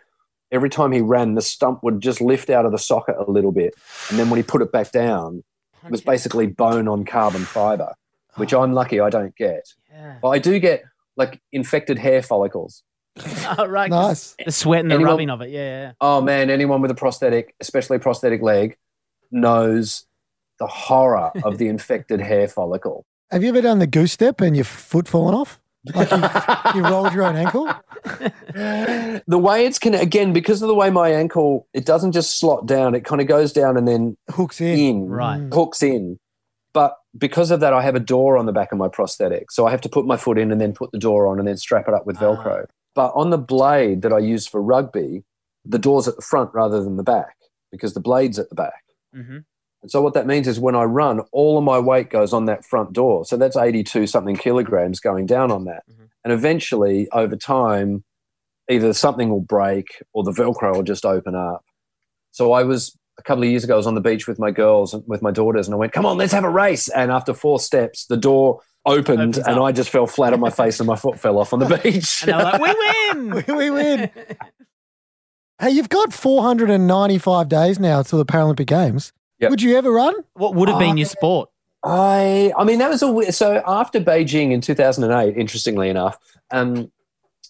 [0.51, 3.51] every time he ran, the stump would just lift out of the socket a little
[3.51, 3.73] bit,
[4.09, 5.43] and then when he put it back down,
[5.83, 7.93] it was basically bone on carbon fiber,
[8.35, 9.73] which I'm lucky I don't get.
[9.91, 10.17] Yeah.
[10.21, 10.83] But I do get
[11.17, 12.83] like infected hair follicles.
[13.57, 13.89] Oh, right.
[13.91, 14.45] 'cause Nice.
[14.45, 15.49] The sweat and the Anyone- rubbing of it.
[15.49, 15.59] Yeah.
[15.81, 15.91] yeah.
[16.01, 18.75] Oh man, anyone with a prosthetic, especially a prosthetic leg,
[19.31, 20.05] knows
[20.59, 23.05] the horror of the infected hair follicle.
[23.31, 25.59] Have you ever done the goose step and your foot fallen off?
[25.93, 27.71] Like you, you rolled your own ankle?
[28.55, 32.65] the way it's can again because of the way my ankle it doesn't just slot
[32.65, 34.77] down; it kind of goes down and then Hooks in.
[34.79, 35.39] in, Right.
[35.39, 35.53] Mm.
[35.53, 36.17] hooks in.
[36.75, 39.65] But because of that, I have a door on the back of my prosthetic, so
[39.65, 41.55] I have to put my foot in and then put the door on and then
[41.55, 42.65] strap it up with Velcro.
[42.93, 45.23] But on the blade that I use for rugby,
[45.63, 47.37] the door's at the front rather than the back
[47.71, 48.83] because the blade's at the back.
[49.15, 49.37] Mm-hmm.
[49.83, 52.43] And so what that means is when I run, all of my weight goes on
[52.45, 53.23] that front door.
[53.23, 55.83] So that's 82 something kilograms going down on that.
[55.89, 56.09] Mhm.
[56.25, 58.03] And eventually, over time,
[58.69, 61.63] either something will break or the Velcro will just open up.
[62.31, 64.51] So I was a couple of years ago, I was on the beach with my
[64.51, 66.89] girls and with my daughters, and I went, come on, let's have a race.
[66.89, 69.61] And after four steps, the door opened and up.
[69.63, 72.21] I just fell flat on my face and my foot fell off on the beach.
[72.23, 72.75] And they were like, we
[73.13, 73.43] win.
[73.47, 74.09] We- we win.
[75.59, 79.13] Hey, you've got 495 days now till the Paralympic Games.
[79.39, 79.51] Yep.
[79.51, 80.13] Would you ever run?
[80.33, 81.49] what would have been Uh, your sport?
[81.83, 86.17] I I mean that was a we- so after Beijing in 2008 interestingly enough
[86.51, 86.91] um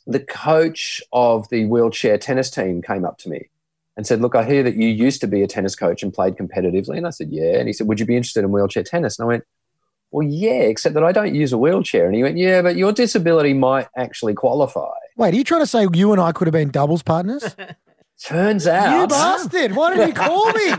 [0.06, 3.50] the coach of the wheelchair tennis team came up to me
[3.98, 6.36] and said look I hear that you used to be a tennis coach and played
[6.36, 9.18] competitively and I said yeah and he said would you be interested in wheelchair tennis
[9.18, 9.44] and I went
[10.12, 12.92] well yeah except that I don't use a wheelchair and he went yeah but your
[12.92, 16.54] disability might actually qualify Wait, are you trying to say you and I could have
[16.54, 17.56] been doubles partners?
[18.22, 19.74] turns out, you bastard!
[19.74, 20.74] Why didn't you call me?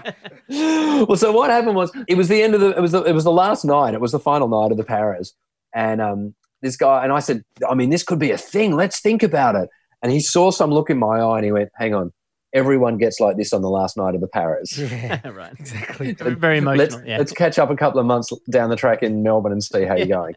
[1.06, 3.12] well, so what happened was it was the end of the it was the, it
[3.12, 3.94] was the last night.
[3.94, 5.34] It was the final night of the Paras,
[5.74, 8.72] and um, this guy and I said, I mean, this could be a thing.
[8.72, 9.70] Let's think about it.
[10.02, 12.12] And he saw some look in my eye, and he went, "Hang on,
[12.52, 14.78] everyone gets like this on the last night of the Paras.
[14.78, 15.52] Yeah, right.
[15.58, 16.12] exactly.
[16.12, 17.08] Very Let's emotional.
[17.10, 17.18] yeah.
[17.18, 19.96] let's catch up a couple of months down the track in Melbourne and see how
[19.96, 20.34] you're going."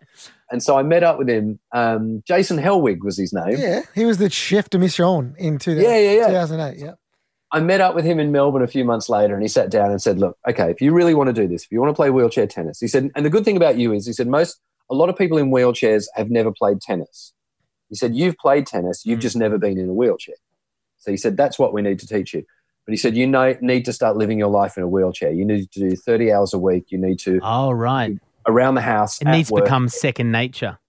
[0.52, 1.60] And so I met up with him.
[1.74, 3.56] Um, Jason Hellwig was his name.
[3.58, 6.28] Yeah, he was the chef de mission in 2000, Yeah, yeah, yeah.
[6.28, 6.78] 2008.
[6.84, 6.93] Yeah.
[7.52, 9.89] I met up with him in Melbourne a few months later and he sat down
[9.89, 11.95] and said, Look, okay, if you really want to do this, if you want to
[11.95, 14.60] play wheelchair tennis, he said, and the good thing about you is, he said, most,
[14.91, 17.34] a lot of people in wheelchairs have never played tennis.
[17.89, 19.24] He said, You've played tennis, you've Mm.
[19.24, 20.36] just never been in a wheelchair.
[21.00, 22.44] So he said, That's what we need to teach you.
[22.86, 25.32] But he said, You know, need to start living your life in a wheelchair.
[25.32, 26.86] You need to do 30 hours a week.
[26.90, 28.18] You need to, Oh, right.
[28.48, 29.22] around the house.
[29.22, 30.80] It at needs to become second nature.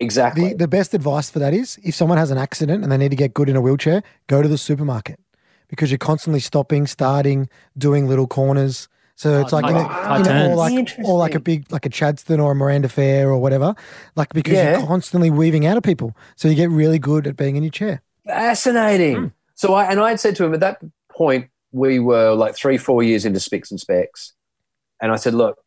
[0.00, 0.50] Exactly.
[0.50, 3.10] The, the best advice for that is if someone has an accident and they need
[3.10, 5.18] to get good in a wheelchair, go to the supermarket
[5.68, 7.48] because you're constantly stopping, starting,
[7.78, 8.88] doing little corners.
[9.14, 11.86] So it's Oh, like, you know, you know, or like, or like a big, like
[11.86, 13.74] a Chadstone or a Miranda Fair or whatever.
[14.14, 14.76] Like because Yeah.
[14.78, 17.72] you're constantly weaving out of people, so you get really good at being in your
[17.72, 18.02] chair.
[18.26, 19.16] Fascinating.
[19.16, 19.26] Hmm.
[19.56, 22.78] So I and I had said to him at that point we were like three,
[22.78, 24.32] four years into Spicks and Specks,
[25.00, 25.58] and I said, "Look,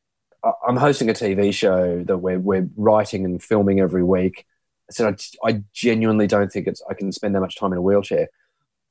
[0.68, 4.46] I'm hosting a TV show that we're we're writing and filming every week."
[4.90, 7.80] I said, "I, I genuinely don't think it's I can spend that much time in
[7.80, 8.30] a wheelchair."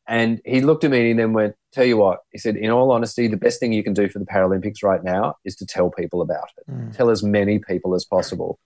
[0.07, 2.71] And he looked at me and he then went, "Tell you what," he said, "In
[2.71, 5.67] all honesty, the best thing you can do for the Paralympics right now is to
[5.67, 6.71] tell people about it.
[6.71, 6.97] Mm.
[6.97, 8.59] Tell as many people as possible."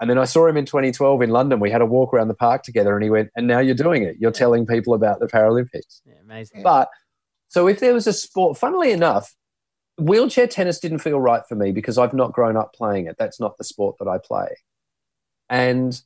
[0.00, 1.58] And then I saw him in 2012 in London.
[1.60, 4.02] We had a walk around the park together, and he went, "And now you're doing
[4.04, 4.16] it.
[4.20, 6.62] You're telling people about the Paralympics." Yeah, amazing.
[6.62, 6.88] But
[7.48, 9.34] so if there was a sport, funnily enough,
[9.98, 13.16] wheelchair tennis didn't feel right for me because I've not grown up playing it.
[13.18, 14.56] That's not the sport that I play.
[15.50, 16.00] And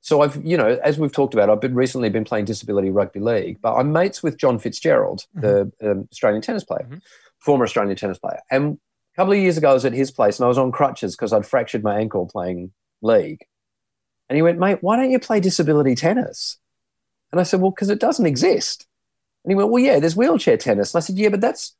[0.00, 3.20] so I've, you know, as we've talked about, I've been recently been playing disability rugby
[3.20, 7.00] league, but I'm mates with John Fitzgerald, the um, Australian tennis player, Mhm.
[7.38, 8.40] former Australian tennis player.
[8.50, 8.78] And
[9.14, 11.14] a couple of years ago, I was at his place and I was on crutches
[11.14, 13.44] because I'd fractured my ankle playing league.
[14.28, 16.58] And he went, mate, why don't you play disability tennis?
[17.30, 18.86] And I said, well, because it doesn't exist.
[19.44, 20.94] And he went, well, yeah, there's wheelchair tennis.
[20.94, 21.74] And I said, yeah, but that's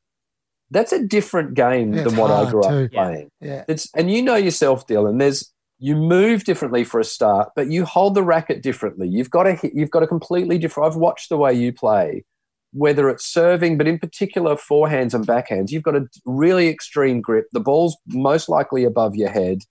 [0.71, 2.89] that's a different game Yeah, than what I grew up too.
[2.93, 3.05] Yeah.
[3.05, 3.31] playing.
[3.41, 5.19] Yeah, It's and you know yourself, Dylan.
[5.19, 9.09] There's you move differently for a start, but you hold the racket differently.
[9.09, 10.87] You've got a hit- you've got a completely different.
[10.91, 12.25] I've watched the way you play,
[12.73, 15.71] whether it's serving, but in particular forehands and backhands.
[15.73, 17.49] You've got a really extreme grip.
[17.53, 19.63] The ball's most likely above your head.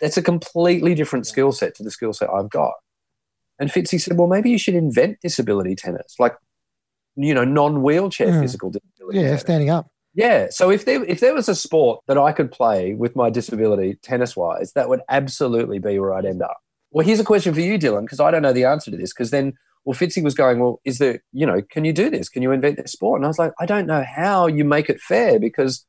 [0.00, 2.74] That's a completely different skill set to the skill set I've got.
[3.58, 6.36] And Fitzy said, "Well, maybe you should invent disability tennis, like
[7.16, 8.40] you know, non-wheelchair Mm.
[8.40, 9.40] physical disability." yeah, tennis.
[9.40, 9.88] standing up.
[10.14, 10.48] Yeah.
[10.50, 13.98] So if there if there was a sport that I could play with my disability
[14.02, 16.56] tennis wise, that would absolutely be where I'd end up.
[16.90, 19.12] Well, here's a question for you, Dylan, because I don't know the answer to this.
[19.12, 19.52] Because then,
[19.84, 22.28] well, Fitzy was going, well, is there, you know, can you do this?
[22.30, 23.18] Can you invent this sport?
[23.18, 25.84] And I was like, I don't know how you make it fair because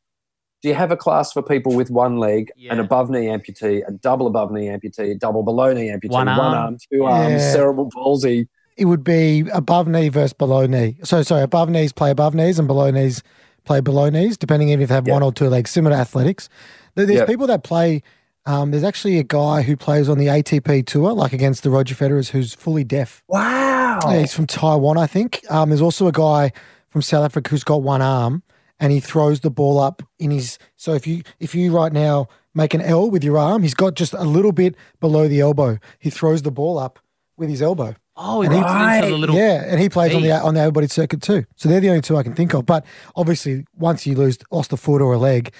[0.61, 3.91] do you have a class for people with one leg, an above knee amputee, a
[3.91, 6.77] double above knee amputee, a double below knee amputee, One arm.
[6.91, 7.51] two arms, Yeah.
[7.53, 8.47] cerebral palsy?
[8.77, 10.97] It would be above knee versus below knee.
[11.03, 13.23] So sorry, above knees play above knees and below knees
[13.65, 15.13] play below knees, depending if they have Yeah.
[15.13, 15.69] one or two legs.
[15.71, 16.49] Similar to athletics.
[16.95, 17.25] There's Yeah.
[17.25, 18.01] people that play.
[18.45, 21.93] Um, there's actually a guy who plays on the ATP tour, like against the Roger
[21.93, 23.21] Federers, who's fully deaf.
[23.27, 23.99] Wow.
[24.09, 25.41] Yeah, he's from Taiwan, I think.
[25.49, 26.51] Um, there's also a guy
[26.89, 28.41] from South Africa who's got one arm,
[28.79, 30.57] and he throws the ball up in his.
[30.75, 33.93] So if you if you right now make an L with your arm, he's got
[33.95, 35.77] just a little bit below the elbow.
[35.99, 36.99] He throws the ball up
[37.37, 37.95] with his elbow.
[38.21, 39.35] Oh, he And he- into the little.
[39.35, 40.33] yeah, and he plays on the Hey.
[40.35, 41.45] on the able-bodied circuit too.
[41.55, 42.65] So they're the only two I can think of.
[42.65, 45.53] But obviously, once you lose lost a foot or a leg,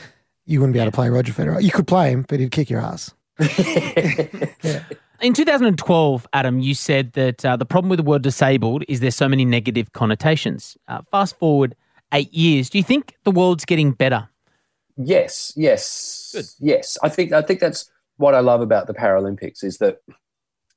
[0.46, 1.62] you wouldn't be able to play Roger Federer.
[1.64, 3.14] You could play him, but he'd kick your ass.
[5.22, 9.16] In 2012, Adam, you said that uh, the problem with the word disabled is there's
[9.18, 10.78] so many negative connotations.
[10.88, 11.76] Uh, fast forward
[12.14, 14.30] eight years, do you think the world's getting better?
[14.98, 16.46] Yes, yes, Good.
[16.60, 16.98] yes.
[17.02, 20.00] I think I think that's what I love about the Paralympics is that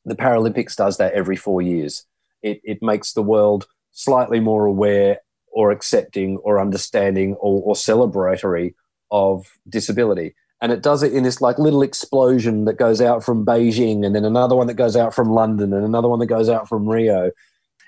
[0.04, 2.06] the Paralympics does that every four years.
[2.42, 5.18] It it makes the world slightly more aware
[5.52, 8.74] or accepting or understanding or, or celebratory
[9.10, 10.34] of disability.
[10.60, 14.14] And it does it in this like little explosion that goes out from Beijing and
[14.14, 16.88] then another one that goes out from London and another one that goes out from
[16.88, 17.32] Rio.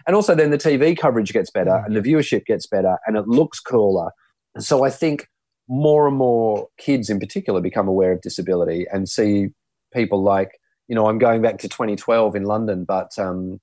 [0.07, 3.27] And also then the TV coverage gets better and the viewership gets better and it
[3.27, 4.11] looks cooler.
[4.59, 5.29] So I think
[5.69, 9.49] more and more kids in particular become aware of disability and see
[9.93, 10.53] people like,
[10.89, 13.61] you know, I'm going back to 2012 in London, but um,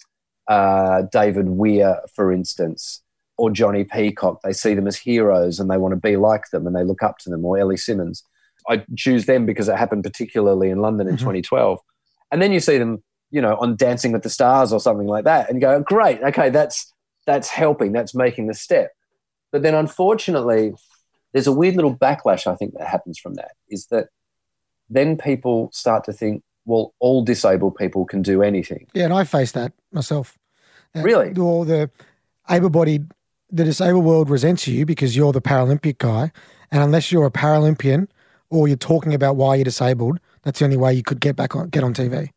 [0.47, 3.03] uh, David Weir, for instance,
[3.37, 6.65] or Jonnie Peacock, they see them as heroes and they want to be like them
[6.65, 8.23] and they look up to them, or Ellie Simmonds.
[8.67, 11.19] I choose them because it happened particularly in London in Mhm.
[11.19, 11.79] 2012.
[12.31, 15.23] And then you see them, you know, on Dancing with the Stars or something like
[15.23, 16.93] that and go, great, okay, that's
[17.25, 18.91] that's helping, that's making the step.
[19.51, 20.73] But then unfortunately,
[21.33, 24.07] there's a weird little backlash I think that happens from that is that
[24.89, 28.87] then people start to think, well, all disabled people can do anything.
[28.93, 30.37] Yeah, and I faced that myself.
[30.93, 31.33] That- Really?
[31.39, 31.89] Or the
[32.49, 33.11] able-bodied,
[33.49, 36.31] the disabled world resents you because you're the Paralympic guy,
[36.71, 38.07] and unless you're a Paralympian
[38.49, 41.55] or you're talking about why you're disabled, that's the only way you could get back
[41.55, 42.29] on get on TV.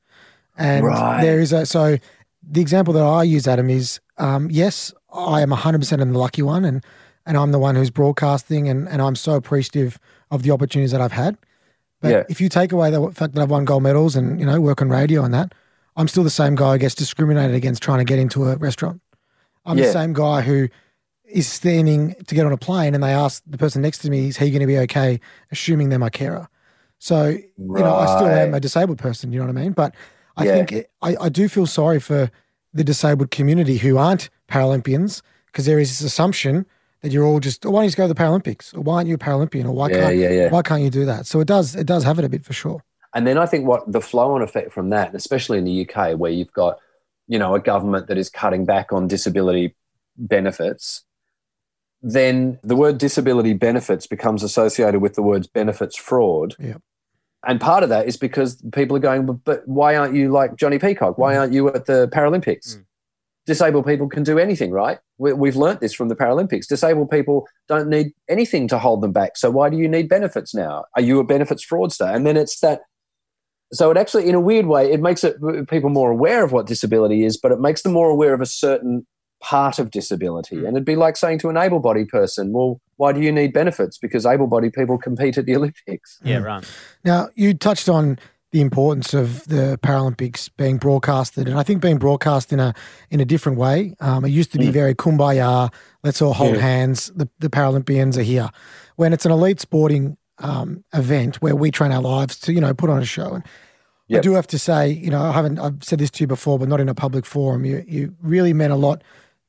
[0.57, 1.21] And Right.
[1.21, 1.99] there is a so
[2.49, 6.43] the example that I use, Adam, is um, yes, I am 100% in the lucky
[6.43, 6.85] one, and
[7.27, 9.99] and I'm the one who's broadcasting, and and I'm so appreciative
[10.31, 11.37] of the opportunities that I've had.
[12.01, 12.23] But Yeah.
[12.29, 14.83] if you take away the fact that I've won gold medals and you know work
[14.83, 15.53] on radio and that,
[15.97, 19.01] I'm still the same guy who gets discriminated against trying to get into a restaurant.
[19.67, 20.69] I'm the same guy who
[21.25, 24.29] is standing to get on a plane and they ask the person next to me,
[24.29, 25.19] is he going to be okay,
[25.51, 26.49] assuming they're my carer.
[26.99, 29.73] So, you know, I still am a disabled person, you know what I mean?
[29.73, 29.95] But
[30.37, 30.53] I Yeah.
[30.55, 32.31] think it, I, I do feel sorry for
[32.73, 36.67] the disabled community who aren't Paralympians because there is this assumption
[37.03, 38.75] that you're all just, oh, why don't you just go to the Paralympics?
[38.75, 39.65] Or why aren't you a Paralympian?
[39.67, 41.27] Or why Yeah, can't yeah, why can't you do that?
[41.27, 42.83] So it does it does have it a bit for sure.
[43.15, 46.19] And then I think what the flow on effect from that, especially in the UK,
[46.19, 46.79] where you've got,
[47.29, 49.77] you know, a government that is cutting back on disability
[50.17, 51.05] benefits,
[52.03, 56.57] then the word disability benefits becomes associated with the words benefits fraud.
[56.59, 56.83] Yep.
[57.47, 60.81] And part of that is because people are going, but, why aren't you like Jonnie
[60.81, 61.19] Peacock?
[61.19, 62.77] Why aren't you at the Paralympics?
[62.77, 62.85] Mm.
[63.47, 64.99] Disabled people can do anything, right?
[65.19, 66.67] We, we've learnt this from the Paralympics.
[66.67, 69.37] Disabled people don't need anything to hold them back.
[69.37, 70.85] So why do you need benefits now?
[70.97, 72.15] Are you a benefits fraudster?
[72.15, 72.83] And then it's that
[73.73, 75.37] so it actually in a weird way it makes it
[75.69, 78.47] people more aware of what disability is but it makes them more aware of a
[78.47, 79.07] certain
[79.53, 80.67] part of disability Mm.
[80.67, 83.99] and it'd be like saying to an able-bodied person well why do you need benefits
[83.99, 86.45] because able-bodied people compete at the olympics Yeah, Mm.
[86.53, 86.65] right.
[87.05, 88.19] Now, you touched on
[88.53, 92.73] the importance of the Paralympics being broadcasted, and I think being broadcast in a
[93.11, 93.77] in a different way.
[94.01, 94.73] Um, it used to be Mm.
[94.81, 95.73] very kumbaya,
[96.07, 96.61] let's all hold Yeah.
[96.73, 96.99] hands.
[97.21, 98.49] The, the Paralympians are here.
[99.01, 102.73] When it's an elite sporting um, event where we train our lives to, you know,
[102.75, 103.31] put on a show.
[103.35, 103.45] And
[104.13, 105.59] I do have to say, you know, I haven't.
[105.59, 107.65] I've said this to you before, but not in a public forum.
[107.65, 109.03] You you really meant a lot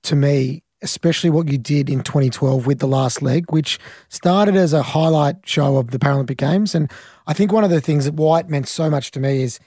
[0.06, 3.80] to me, especially what you did in 2012 with the last leg, which
[4.10, 6.76] started as a highlight show of the Paralympic Games.
[6.76, 6.92] And
[7.28, 9.60] I think one of the things that why it meant so much to me is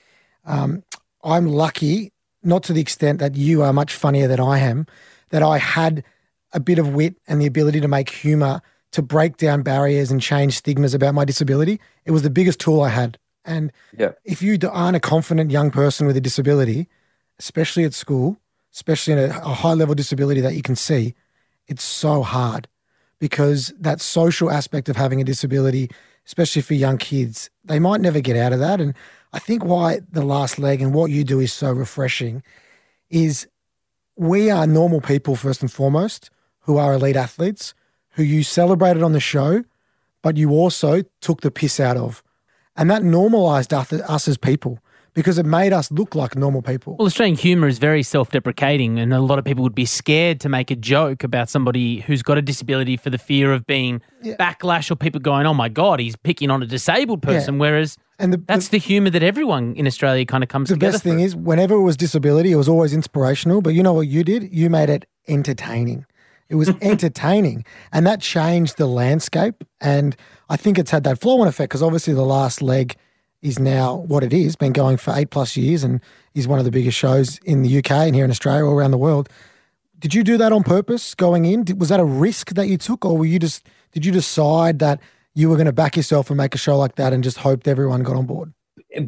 [0.44, 0.82] um,
[1.24, 2.12] I'm lucky,
[2.42, 4.86] not to the extent that you are much funnier than I am,
[5.30, 6.04] that I had
[6.52, 8.60] a bit of wit and the ability to make humor
[8.92, 11.78] to break down barriers and change stigmas about my disability.
[12.06, 13.18] It was the biggest tool I had.
[13.44, 14.12] And Yeah.
[14.24, 16.88] if you aren't a confident young person with a disability,
[17.38, 18.38] especially at school,
[18.72, 21.14] especially in a, a high level disability that you can see,
[21.66, 22.68] it's so hard
[23.18, 25.90] because that social aspect of having a disability,
[26.26, 28.80] especially for young kids, they might never get out of that.
[28.80, 28.94] And
[29.32, 32.42] I think why the last leg and what you do is so refreshing
[33.10, 33.46] is
[34.16, 37.74] we are normal people first and foremost who are elite athletes
[38.18, 39.62] who you celebrated on the show,
[40.22, 42.20] but you also took the piss out of.
[42.76, 44.80] And that normalized us us as people
[45.18, 46.94] because it made us look like normal people.
[46.96, 50.38] Well, Australian humour is very self deprecating, and a lot of people would be scared
[50.40, 54.00] to make a joke about somebody who's got a disability for the fear of being
[54.22, 54.36] Yeah.
[54.36, 57.58] backlash or people going, oh my God, he's picking on a disabled person.
[57.58, 60.74] Whereas And the, that's the humour that everyone in Australia kind of comes to.
[60.74, 61.24] the together best thing through.
[61.24, 63.60] is whenever it was disability, it was always inspirational.
[63.60, 64.52] But you know what you did?
[64.52, 66.06] You made it entertaining.
[66.48, 69.64] It was entertaining, and that changed the landscape.
[69.80, 70.16] And
[70.48, 72.96] I think it's had that flow on effect because obviously the last leg
[73.42, 74.56] is now what it is.
[74.56, 76.00] Been going for eight plus years, and
[76.34, 78.90] is one of the biggest shows in the UK and here in Australia, all around
[78.90, 79.28] the world.
[79.98, 81.64] Did you do that on purpose going in?
[81.64, 84.78] Did, was that a risk that you took, or were you just did you decide
[84.80, 85.00] that
[85.34, 87.66] you were going to back yourself and make a show like that, and just hoped
[87.68, 88.52] everyone got on board?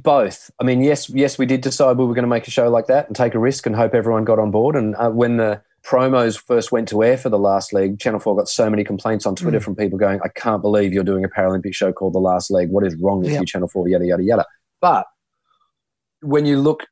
[0.02, 2.68] both i mean yes yes we did decide we were going to make a show
[2.68, 5.36] like that and take a risk and hope everyone got on board and uh, when
[5.36, 8.84] the promos first went to air for the last leg channel 4 got so many
[8.84, 9.62] complaints on twitter Mm.
[9.62, 12.68] from people going i can't believe you're doing a paralympic show called the last leg
[12.70, 13.40] what is wrong with Yeah.
[13.40, 14.44] you channel 4 yada yada yada
[14.80, 15.06] but
[16.22, 16.86] when you look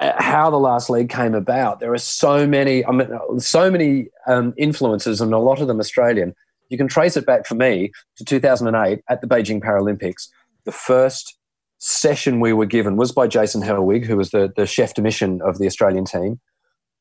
[0.00, 3.08] at how the last leg came about there are so many i mean
[3.40, 6.34] so many um, influences and a lot of them australian
[6.70, 10.28] you can trace it back for me to 2008 at the beijing paralympics
[10.64, 11.36] the first
[11.78, 15.42] session we were given was by Jason Hellwig, who was the, the chef de mission
[15.42, 16.40] of the Australian team.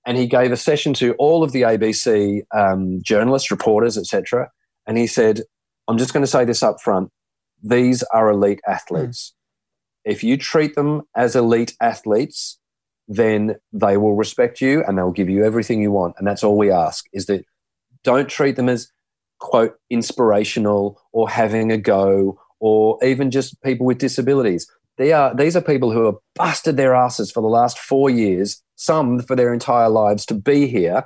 [0.06, 4.52] And he gave a session to all of the ABC um, journalists, reporters, etc.
[4.86, 5.42] And he said,
[5.88, 7.10] I'm just going to say this up front.
[7.62, 9.34] These are elite athletes.
[10.04, 12.60] If you treat them as elite athletes,
[13.08, 16.16] then they will respect you and they'll give you everything you want.
[16.18, 17.46] And that's all we ask is that
[18.04, 18.92] don't treat them as,
[19.40, 24.70] quote, inspirational or having a go or even just people with disabilities.
[24.98, 28.62] They are, these are people who have busted their asses for the last four years,
[28.76, 31.06] some for their entire lives, to be here,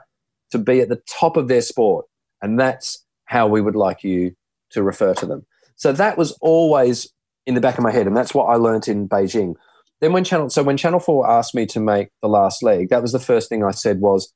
[0.51, 2.05] to be at the top of their sport.
[2.41, 4.35] And that's how we would like you
[4.71, 5.45] to refer to them.
[5.75, 7.07] So that was always
[7.45, 8.07] in the back of my head.
[8.07, 9.55] And that's what I learnt in Beijing.
[10.01, 13.01] Then when Channel, so when Channel 4 asked me to make the last leg, that
[13.01, 14.33] was the first thing I said was,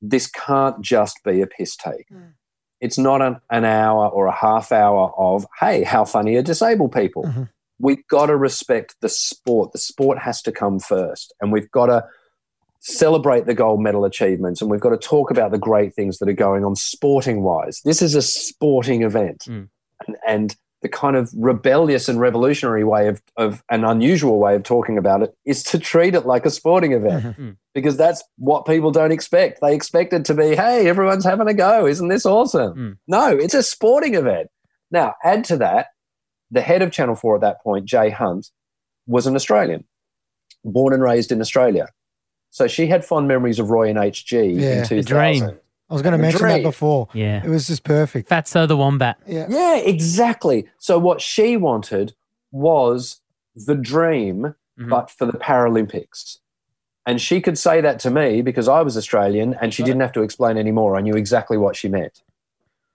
[0.00, 2.06] this can't just be a piss take
[2.80, 6.92] it's not an, an hour or a half hour of, hey, how funny are disabled
[6.92, 7.24] people?
[7.24, 7.48] Mhm.
[7.78, 9.72] We've got to respect the sport.
[9.72, 11.34] The sport has to come first.
[11.40, 12.04] And we've got to
[12.80, 16.28] celebrate the gold medal achievements and we've got to talk about the great things that
[16.28, 17.80] are going on sporting wise.
[17.84, 19.44] This is a sporting event.
[19.48, 19.68] Mm.
[20.06, 24.62] And, and the kind of rebellious and revolutionary way of, of an unusual way of
[24.62, 27.56] talking about it is to treat it like a sporting event Mhm.
[27.74, 29.60] because that's what people don't expect.
[29.60, 31.86] They expect it to be, hey, everyone's having a go.
[31.86, 32.74] Isn't this awesome?
[32.74, 32.98] Mm.
[33.08, 34.48] No, it's a sporting event.
[34.90, 35.88] Now, add to that,
[36.50, 38.50] the head of Channel 4 at that point, Jay Hunt,
[39.06, 39.84] was an Australian,
[40.64, 41.88] born and raised in Australia.
[42.50, 45.04] So she had fond memories of Roy and HG Yeah, in the 2000.
[45.04, 45.58] dream.
[45.88, 47.08] I was going to The mention that before.
[47.12, 47.44] Yeah.
[47.44, 48.28] It was just perfect.
[48.28, 49.18] Fatso the Wombat.
[49.26, 49.46] Yeah.
[49.48, 50.66] Yeah, exactly.
[50.78, 52.14] So what she wanted
[52.50, 53.20] was
[53.54, 54.88] the dream, Mhm.
[54.90, 56.38] but for the Paralympics.
[57.06, 60.12] And she could say that to me because I was Australian and she didn't have
[60.12, 60.96] to explain anymore.
[60.96, 62.22] I knew exactly what she meant.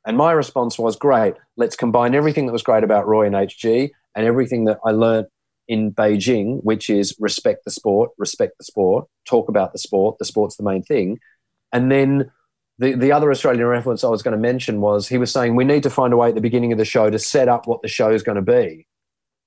[0.06, 1.36] And my response was great.
[1.58, 5.28] Let's combine everything that was great about Roy and HG and everything that I learnt
[5.68, 10.26] in Beijing, which is respect the sport, respect the sport, talk about the sport, the
[10.26, 11.20] sport's the main thing.
[11.72, 12.32] And then
[12.80, 15.64] the, the other Australian reference I was going to mention was he was saying we
[15.64, 17.84] need to find a way at the beginning of the show to set up what
[17.84, 18.88] the show is going to be.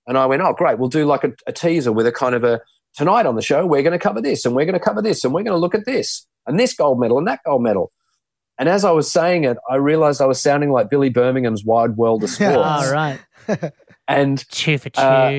[0.07, 0.79] And I went, oh, great.
[0.79, 2.61] We'll do like a, a teaser with a kind of a
[2.95, 5.25] tonight on the show, we're going to cover this and we're going to cover this
[5.25, 7.93] and we're going to look at this and this gold medal and that gold medal.
[8.59, 11.97] And as I was saying it, I realized I was sounding like Billy Birmingham's Wide
[11.97, 12.57] World of Sports.
[12.57, 13.21] All right.
[14.07, 15.01] And Chew for chew.
[15.01, 15.31] Uh,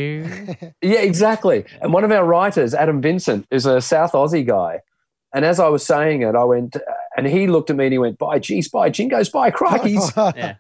[0.82, 1.66] yeah, exactly.
[1.82, 4.80] And one of our writers, Adam Vincent, is a South Aussie guy.
[5.36, 6.76] And as I was saying it, I went,
[7.16, 10.16] and he looked at me and he went, by geez, by jingos, by crikeys.
[10.36, 10.56] yeah.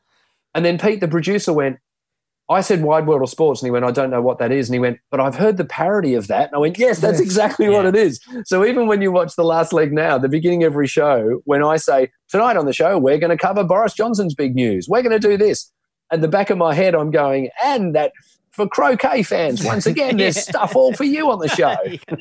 [0.53, 1.80] And then Pete, the producer, went,
[2.48, 3.62] I said Wide World of Sports.
[3.62, 4.70] And he went, I don't know what that is.
[4.70, 6.48] And he went, but I've heard the parody of that.
[6.48, 8.20] And I went, yes, that's exactly what it is.
[8.46, 11.64] So even when you watch The Last Leg Now, the beginning of every show, when
[11.64, 15.02] I say, tonight on the show, we're going to cover Boris Johnson's big news, we're
[15.02, 15.72] going to do this.
[16.12, 18.12] At the back of my head, I'm going, and that
[18.52, 21.76] for croquet fans, once again, there's stuff all for you on the show.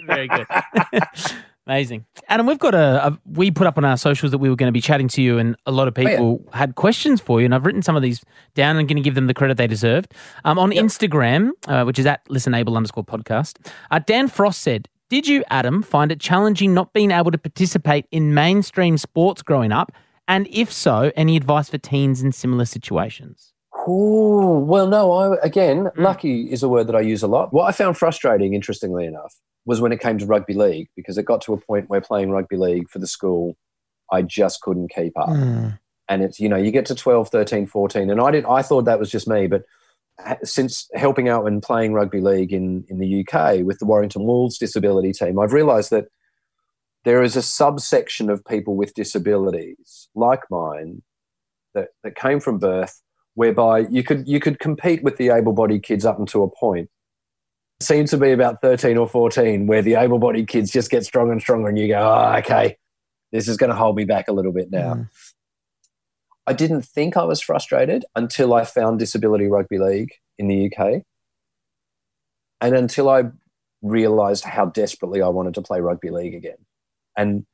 [0.07, 0.47] Very good.
[1.67, 2.05] Amazing.
[2.29, 4.69] Adam, we've got a, a, we put up on our socials that we were going
[4.69, 6.11] to be chatting to you, and a lot of yeah.
[6.11, 7.47] people had questions for you.
[7.47, 8.23] And I've written some of these
[8.55, 10.13] down and going to give them the credit they deserved.
[10.45, 15.27] Um, on Instagram, uh, which is at listenable underscore podcast, uh, Dan Frost said, Did
[15.27, 19.91] you, Adam, find it challenging not being able to participate in mainstream sports growing up?
[20.29, 23.55] And if so, any advice for teens in similar situations?
[23.87, 27.53] Oh, well, no, I, again, lucky is a word that I use a lot.
[27.53, 29.35] What I found frustrating, interestingly enough,
[29.67, 32.31] was when it came to rugby league, because it got to a point where playing
[32.31, 33.57] rugby league for the school,
[34.13, 35.29] I just couldn't keep up.
[35.29, 35.79] Mm.
[36.09, 38.85] And it's, you know, you get to 12, 13, 14, and I did I thought
[38.85, 39.63] that was just me, but
[40.43, 44.59] since helping out and playing rugby league in, in the UK with the Warrington Wolves
[44.59, 46.07] disability team, I've realized that
[47.05, 51.03] there is a subsection of people with disabilities like mine
[51.75, 53.03] that, that came from birth
[53.35, 56.89] whereby you could you could compete with the able-bodied kids up until a point.
[57.85, 61.41] Seems to be about 13 or 14 where the able-bodied kids just get stronger and
[61.41, 62.79] stronger and you go, oh, okay,
[63.31, 64.95] this is going to hold me back a little bit now.
[64.95, 65.09] Mm.
[66.47, 71.03] I didn't think I was frustrated until I found Disability Rugby League in the UK.
[72.61, 73.25] And until I
[73.83, 76.57] realized how desperately I wanted to play rugby league again.
[77.17, 77.45] And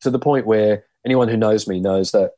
[0.00, 2.32] to the point where anyone who knows me knows that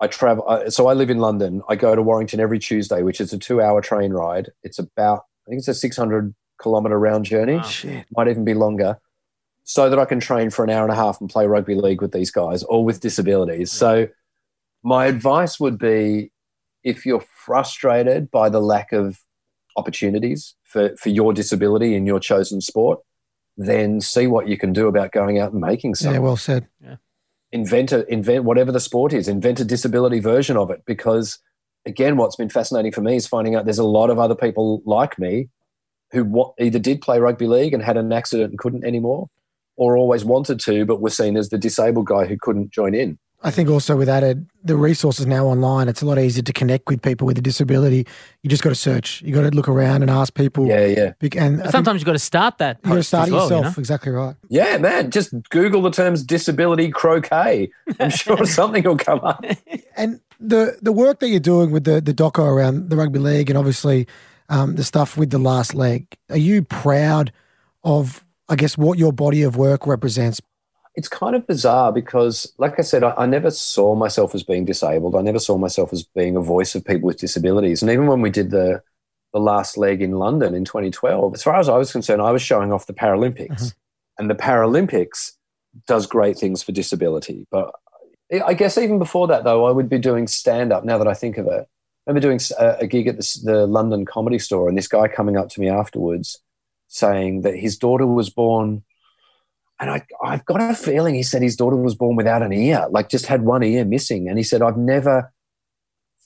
[0.00, 0.46] I travel.
[0.48, 1.62] I, so I live in London.
[1.68, 4.50] I go to Warrington every Tuesday, which is a two hour train ride.
[4.62, 7.62] It's about, I think it's a 600 kilometre round journey Wow.
[7.62, 8.06] Shit.
[8.16, 8.98] might even be longer,
[9.64, 12.00] so that I can train for an hour and a half and play rugby league
[12.02, 13.70] with these guys, all with disabilities.
[13.72, 14.08] So,
[14.82, 16.32] my advice would be
[16.82, 19.20] if you're frustrated by the lack of
[19.76, 22.98] opportunities for, for your disability in your chosen sport,
[23.56, 26.66] then see what you can do about going out and making some Yeah, well said.
[26.82, 26.96] Yeah.
[27.52, 30.82] invent a, invent whatever the sport is, invent a disability version of it.
[30.86, 31.38] Because
[31.86, 34.82] again, what's been fascinating for me is finding out there's a lot of other people
[34.84, 35.48] like me
[36.12, 39.28] who wa- either did play rugby league and had an accident and couldn't anymore,
[39.76, 43.18] or always wanted to but were seen as the disabled guy who couldn't join in.
[43.44, 46.86] I think also with added the resources now online, it's a lot easier to connect
[46.88, 48.06] with people with a disability.
[48.44, 49.20] You just got to search.
[49.22, 50.68] You got to look around and ask people.
[50.68, 52.78] Yeah, yeah, Bec- And Sometimes you've got to start that.
[52.84, 53.76] you got to start as it well, you yourself.
[53.76, 53.80] know?
[53.80, 54.36] Exactly right.
[54.48, 55.10] yeah, man.
[55.10, 57.68] Just Google the terms disability croquet.
[57.98, 59.44] I'm sure something will come up.
[59.96, 63.50] And the the work that you're doing with the the doco around the rugby league
[63.50, 64.06] and obviously
[64.48, 67.32] um, the stuff with the last leg, are you proud
[67.84, 68.24] of?
[68.48, 70.40] I guess what your body of work represents.
[70.94, 74.66] it's kind of bizarre because, like I said, I, I never saw myself as being
[74.66, 75.16] disabled.
[75.16, 77.80] I never saw myself as being a voice of people with disabilities.
[77.80, 78.82] And even when we did the
[79.32, 82.42] the last leg in London in 2012, as far as I was concerned, I was
[82.42, 83.74] showing off the Paralympics, Mhm.
[84.18, 85.32] and the Paralympics
[85.86, 87.46] does great things for disability.
[87.50, 87.72] But
[88.30, 90.84] I I guess even before that, though, I would be doing stand up.
[90.84, 91.66] Now that I think of it,
[92.06, 95.08] I remember doing uh, a gig at the, the London Comedy Store, and this guy
[95.08, 96.40] coming up to me afterwards
[96.88, 98.82] saying that his daughter was born
[99.82, 102.86] and I, I've got a feeling he said his daughter was born without an ear,
[102.90, 104.28] like just had one ear missing.
[104.28, 105.32] And he said, I've never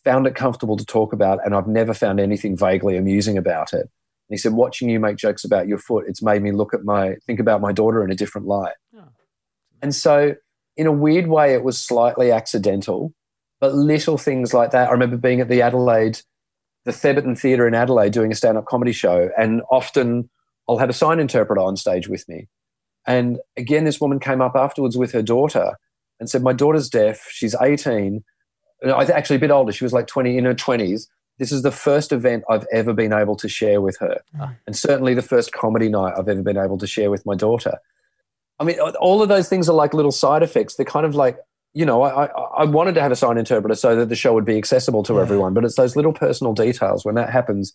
[0.05, 3.81] found it comfortable to talk about, and I've never found anything vaguely amusing about it.
[3.81, 6.85] And he said, watching you make jokes about your foot, it's made me look at
[6.85, 8.75] my, think about my daughter in a different light.
[8.95, 9.09] Oh.
[9.81, 10.35] And so,
[10.77, 13.15] in a weird way, it was slightly accidental,
[13.61, 14.89] but little things like that.
[14.89, 16.21] I remember being at the Adelaide,
[16.85, 20.29] the Thebarton Theatre in Adelaide doing a stand up comedy show, and often
[20.69, 22.49] I'll have a sign interpreter on stage with me.
[23.07, 25.73] And again, this woman came up afterwards with her daughter,
[26.19, 27.29] and said, "My daughter's deaf.
[27.31, 28.25] She's 18.
[28.85, 29.73] I actually a bit older.
[29.73, 31.09] She was like 20 in her 20s.
[31.39, 34.55] This is the first event I've ever been able to share with her, Ah.
[34.67, 37.79] and certainly the first comedy night I've ever been able to share with my daughter.
[38.59, 40.77] I mean, all of those things are like little side effects.
[40.77, 41.39] They're kind of like,
[41.77, 44.33] you know, I, I, I wanted to have a sign interpreter so that the show
[44.33, 45.21] would be accessible to Yeah.
[45.21, 47.05] everyone, but it's those little personal details.
[47.05, 47.75] When that happens,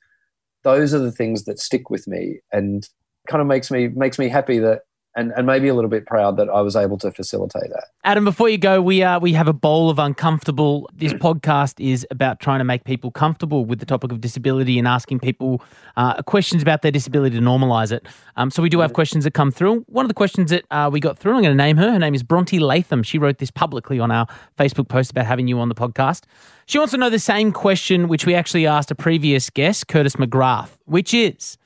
[0.63, 2.89] those are the things that stick with me and
[3.29, 4.79] kind of makes me makes me happy that
[5.15, 7.85] and, and maybe a little bit proud that I was able to facilitate that.
[8.03, 10.89] Adam, before you go, we uh, we have a bowl of uncomfortable.
[10.93, 14.87] This podcast is about trying to make people comfortable with the topic of disability and
[14.87, 15.61] asking people
[15.97, 18.07] uh, questions about their disability to normalise it.
[18.37, 19.81] Um, so we do have questions that come through.
[19.87, 21.91] One of the questions that uh, we got through, I'm going to name her.
[21.91, 23.03] Her name is Bronte Latham.
[23.03, 26.23] She wrote this publicly on our Facebook post about having you on the podcast.
[26.67, 30.15] She wants to know the same question which we actually asked a previous guest, Curtis
[30.15, 31.57] McGrath, which is: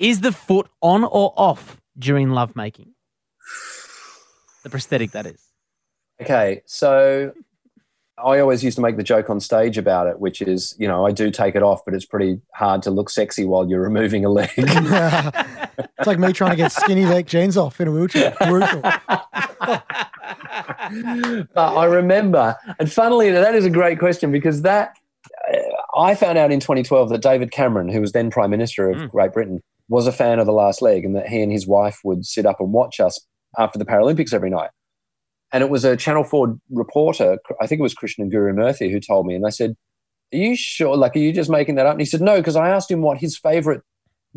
[0.00, 2.94] Is the foot on or off during lovemaking?
[4.64, 5.40] The prosthetic, that is.
[6.20, 7.32] Okay, so
[8.18, 11.06] I always used to make the joke on stage about it, which is, you know,
[11.06, 14.24] I do take it off, but it's pretty hard to look sexy while you're removing
[14.24, 14.50] a leg.
[14.56, 18.34] it's like me trying to get skinny leg jeans off in a wheelchair.
[18.46, 18.82] Brutal.
[21.54, 24.96] but I remember, and funnily, that is a great question because that
[25.52, 25.56] uh,
[25.98, 29.10] I found out in 2012 that David Cameron, who was then Prime Minister of Mm.
[29.10, 31.98] Great Britain, was a fan of The Last Leg, and that he and his wife
[32.04, 33.20] would sit up and watch us
[33.58, 34.70] after the Paralympics every night.
[35.52, 39.00] And it was a Channel 4 reporter, I think it was Krishnan Guru Murthy, who
[39.00, 39.74] told me, and I said,
[40.32, 40.96] Are you sure?
[40.96, 41.92] Like, are you just making that up?
[41.92, 43.82] And he said, No, because I asked him what his favorite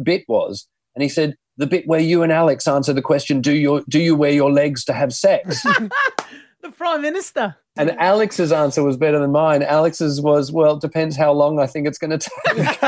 [0.01, 0.67] bit was.
[0.95, 3.99] And he said, The bit where you and Alex answer the question, Do, your, do
[3.99, 5.63] you wear your legs to have sex?
[6.63, 7.57] The Prime Minister.
[7.75, 9.63] And Alex's answer was better than mine.
[9.63, 12.79] Alex's was, well, it depends how long I think it's going to take.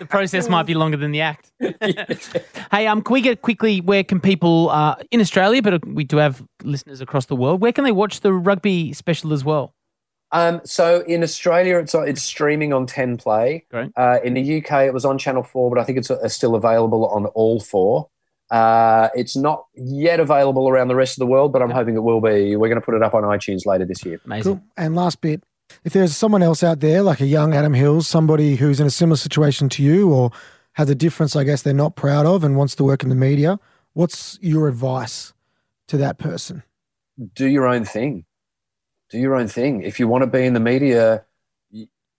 [0.00, 1.52] the process might be longer than the act.
[2.72, 3.80] hey, um, can we get quickly?
[3.80, 7.60] Where can people uh, in Australia, but we do have listeners across the world?
[7.60, 9.74] Where can they watch the rugby special as well?
[10.32, 13.64] Um, so in Australia, it's it's streaming on Ten Play.
[13.96, 16.54] Uh, in the UK, it was on Channel Four, but I think it's uh, still
[16.54, 18.08] available on all four.
[18.50, 22.02] Uh, it's not yet available around the rest of the world, but I'm hoping it
[22.02, 22.56] will be.
[22.56, 24.20] We're going to put it up on iTunes later this year.
[24.24, 24.54] Amazing.
[24.54, 24.62] Cool.
[24.76, 25.42] And last bit,
[25.84, 28.90] if there's someone else out there, like a young Adam Hills, somebody who's in a
[28.90, 30.32] similar situation to you or
[30.72, 33.14] has a difference, I guess, they're not proud of and wants to work in the
[33.14, 33.60] media,
[33.92, 35.32] what's your advice
[35.86, 36.64] to that person?
[37.34, 38.24] do your own thing.
[39.10, 39.82] Do your own thing.
[39.82, 41.24] If you want to be in the media,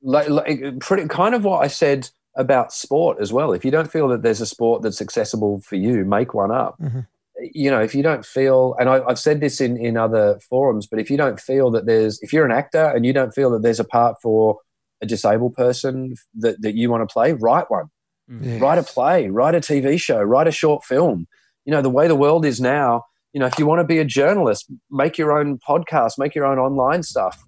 [0.01, 3.51] like, like pretty kind of what I said about sport as well.
[3.53, 6.75] If you don't feel that there's a sport that's accessible for you, make one up.
[6.81, 7.07] Mhm.
[7.53, 10.87] You know, if you don't feel, and I, I've said this in in other forums,
[10.87, 13.49] but if you don't feel that there's, if you're an actor and you don't feel
[13.51, 14.57] that there's a part for
[15.01, 17.89] a disabled person that that you want to play, write one
[18.29, 18.59] Yeah.
[18.59, 21.27] write a play, write a TV show, write a short film.
[21.65, 23.03] You know, the way the world is now,
[23.33, 26.45] you know, if you want to be a journalist, make your own podcast, make your
[26.45, 27.43] own online stuff,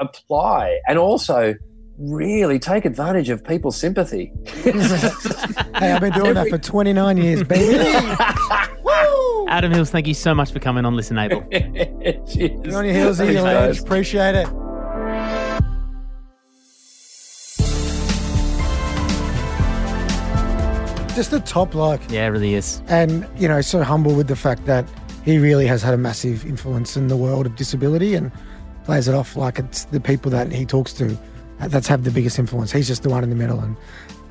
[0.00, 1.54] apply, and also
[1.98, 4.32] really take advantage of people's sympathy.
[5.78, 7.78] Hey, I've been doing that for 29 years, baby.
[9.48, 11.48] Adam Hills, thank you so much for coming on ListenABLE.
[12.32, 12.60] Cheers.
[12.62, 13.80] Good on your heels, Thanks, you guys.
[13.80, 14.48] Appreciate it.
[21.14, 22.00] Just a top bloke.
[22.10, 22.80] Yeah, it really is.
[22.86, 24.84] and you know so humble with the fact that
[25.24, 28.30] he really has had a massive influence in the world of disability and
[28.84, 31.16] plays it off like it's the people that he talks to
[31.60, 32.70] that's have the biggest influence.
[32.72, 33.76] He's just the one in the middle and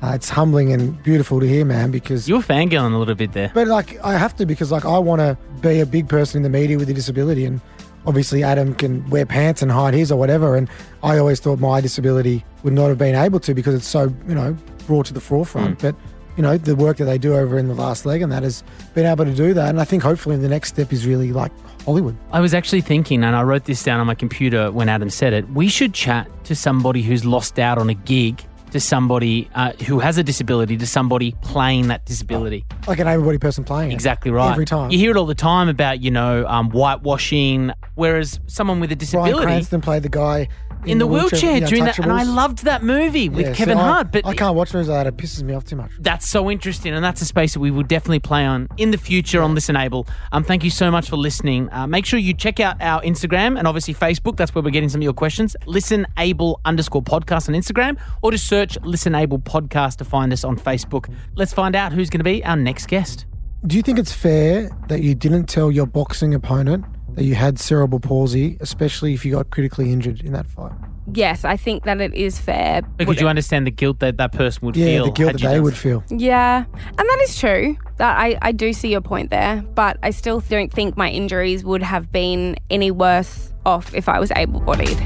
[0.02, 3.32] uh, it's humbling and beautiful to hear man because You were fangirling a little bit
[3.32, 3.50] there.
[3.52, 6.42] but like i have to because like i want to be a big person in
[6.44, 7.60] the media with a disability and
[8.06, 10.70] obviously adam can wear pants and hide his or whatever and
[11.02, 14.34] i always thought my disability would not have been able to because it's so you
[14.36, 14.56] know
[14.86, 15.80] brought to the forefront.
[15.82, 15.94] But
[16.38, 18.62] you know the work that they do over in the last leg and that has
[18.94, 21.52] been able to do that and i think hopefully the next step is really like
[21.84, 25.08] hollywood I was actually thinking, and I wrote this down on my computer when Adam
[25.08, 25.48] said it.
[25.48, 29.98] We should chat to somebody who's lost out on a gig, to somebody uh, who
[30.00, 32.64] has a disability, to somebody playing that disability.
[32.86, 33.94] like an able-bodied person playing it.
[33.94, 34.52] Exactly right.
[34.52, 34.90] Every time.
[34.90, 38.96] You hear it all the time about, you know, um, whitewashing, whereas someone with a
[38.96, 40.48] Bryan disability cranston played the guy
[40.84, 41.98] in, the wheelchair, you know, during that.
[41.98, 44.12] And I loved that movie with Yeah, Kevin so I- Hart.
[44.12, 45.06] But I can't watch movies like that.
[45.08, 45.90] It pisses me off too much.
[45.98, 48.98] that's so interesting, and that's a space that we will definitely play on in the
[48.98, 50.06] future on ListenABLE.
[50.32, 51.68] Um, thank you so much for listening.
[51.72, 54.36] Uh, make sure you check out our Instagram and obviously Facebook.
[54.36, 55.56] That's where we're getting some of your questions.
[55.66, 60.56] Listen Able underscore podcast on Instagram, or just search ListenABLE podcast to find us on
[60.56, 61.12] Facebook.
[61.34, 63.26] Let's find out who's going to be our next guest.
[63.66, 66.84] Do you think it's fair that you didn't tell your boxing opponent
[67.14, 70.72] that you had cerebral palsy, especially if you got critically injured in that fight?
[71.12, 72.82] Yes, I think that it is fair.
[72.82, 74.92] But could you understand the guilt that that person would Yeah, feel?
[74.92, 76.04] Yeah, the guilt that you they done would feel.
[76.10, 77.76] Yeah, and that is true.
[77.96, 81.64] That I, I do see your point there, but I still don't think my injuries
[81.64, 84.98] would have been any worse off if I was able bodied.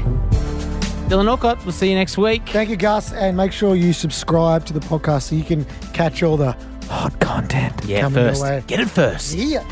[1.07, 2.47] Dylan Alcott, we'll see you next week.
[2.49, 6.23] Thank you, Gus, and make sure you subscribe to the podcast so you can catch
[6.23, 6.53] all the
[6.89, 8.41] hot content Yeah, coming first.
[8.41, 8.63] your way.
[8.67, 9.35] Get it first.
[9.35, 9.63] Yeah.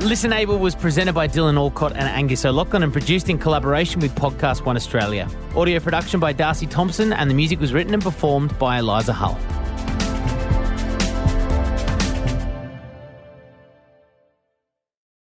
[0.00, 4.64] ListenABLE was presented by Dylan Alcott and Angus O'Loughlin and produced in collaboration with Podcast
[4.66, 5.28] One Australia.
[5.56, 9.38] Audio production by Darcy Thompson and the music was written and performed by Eliza Hull.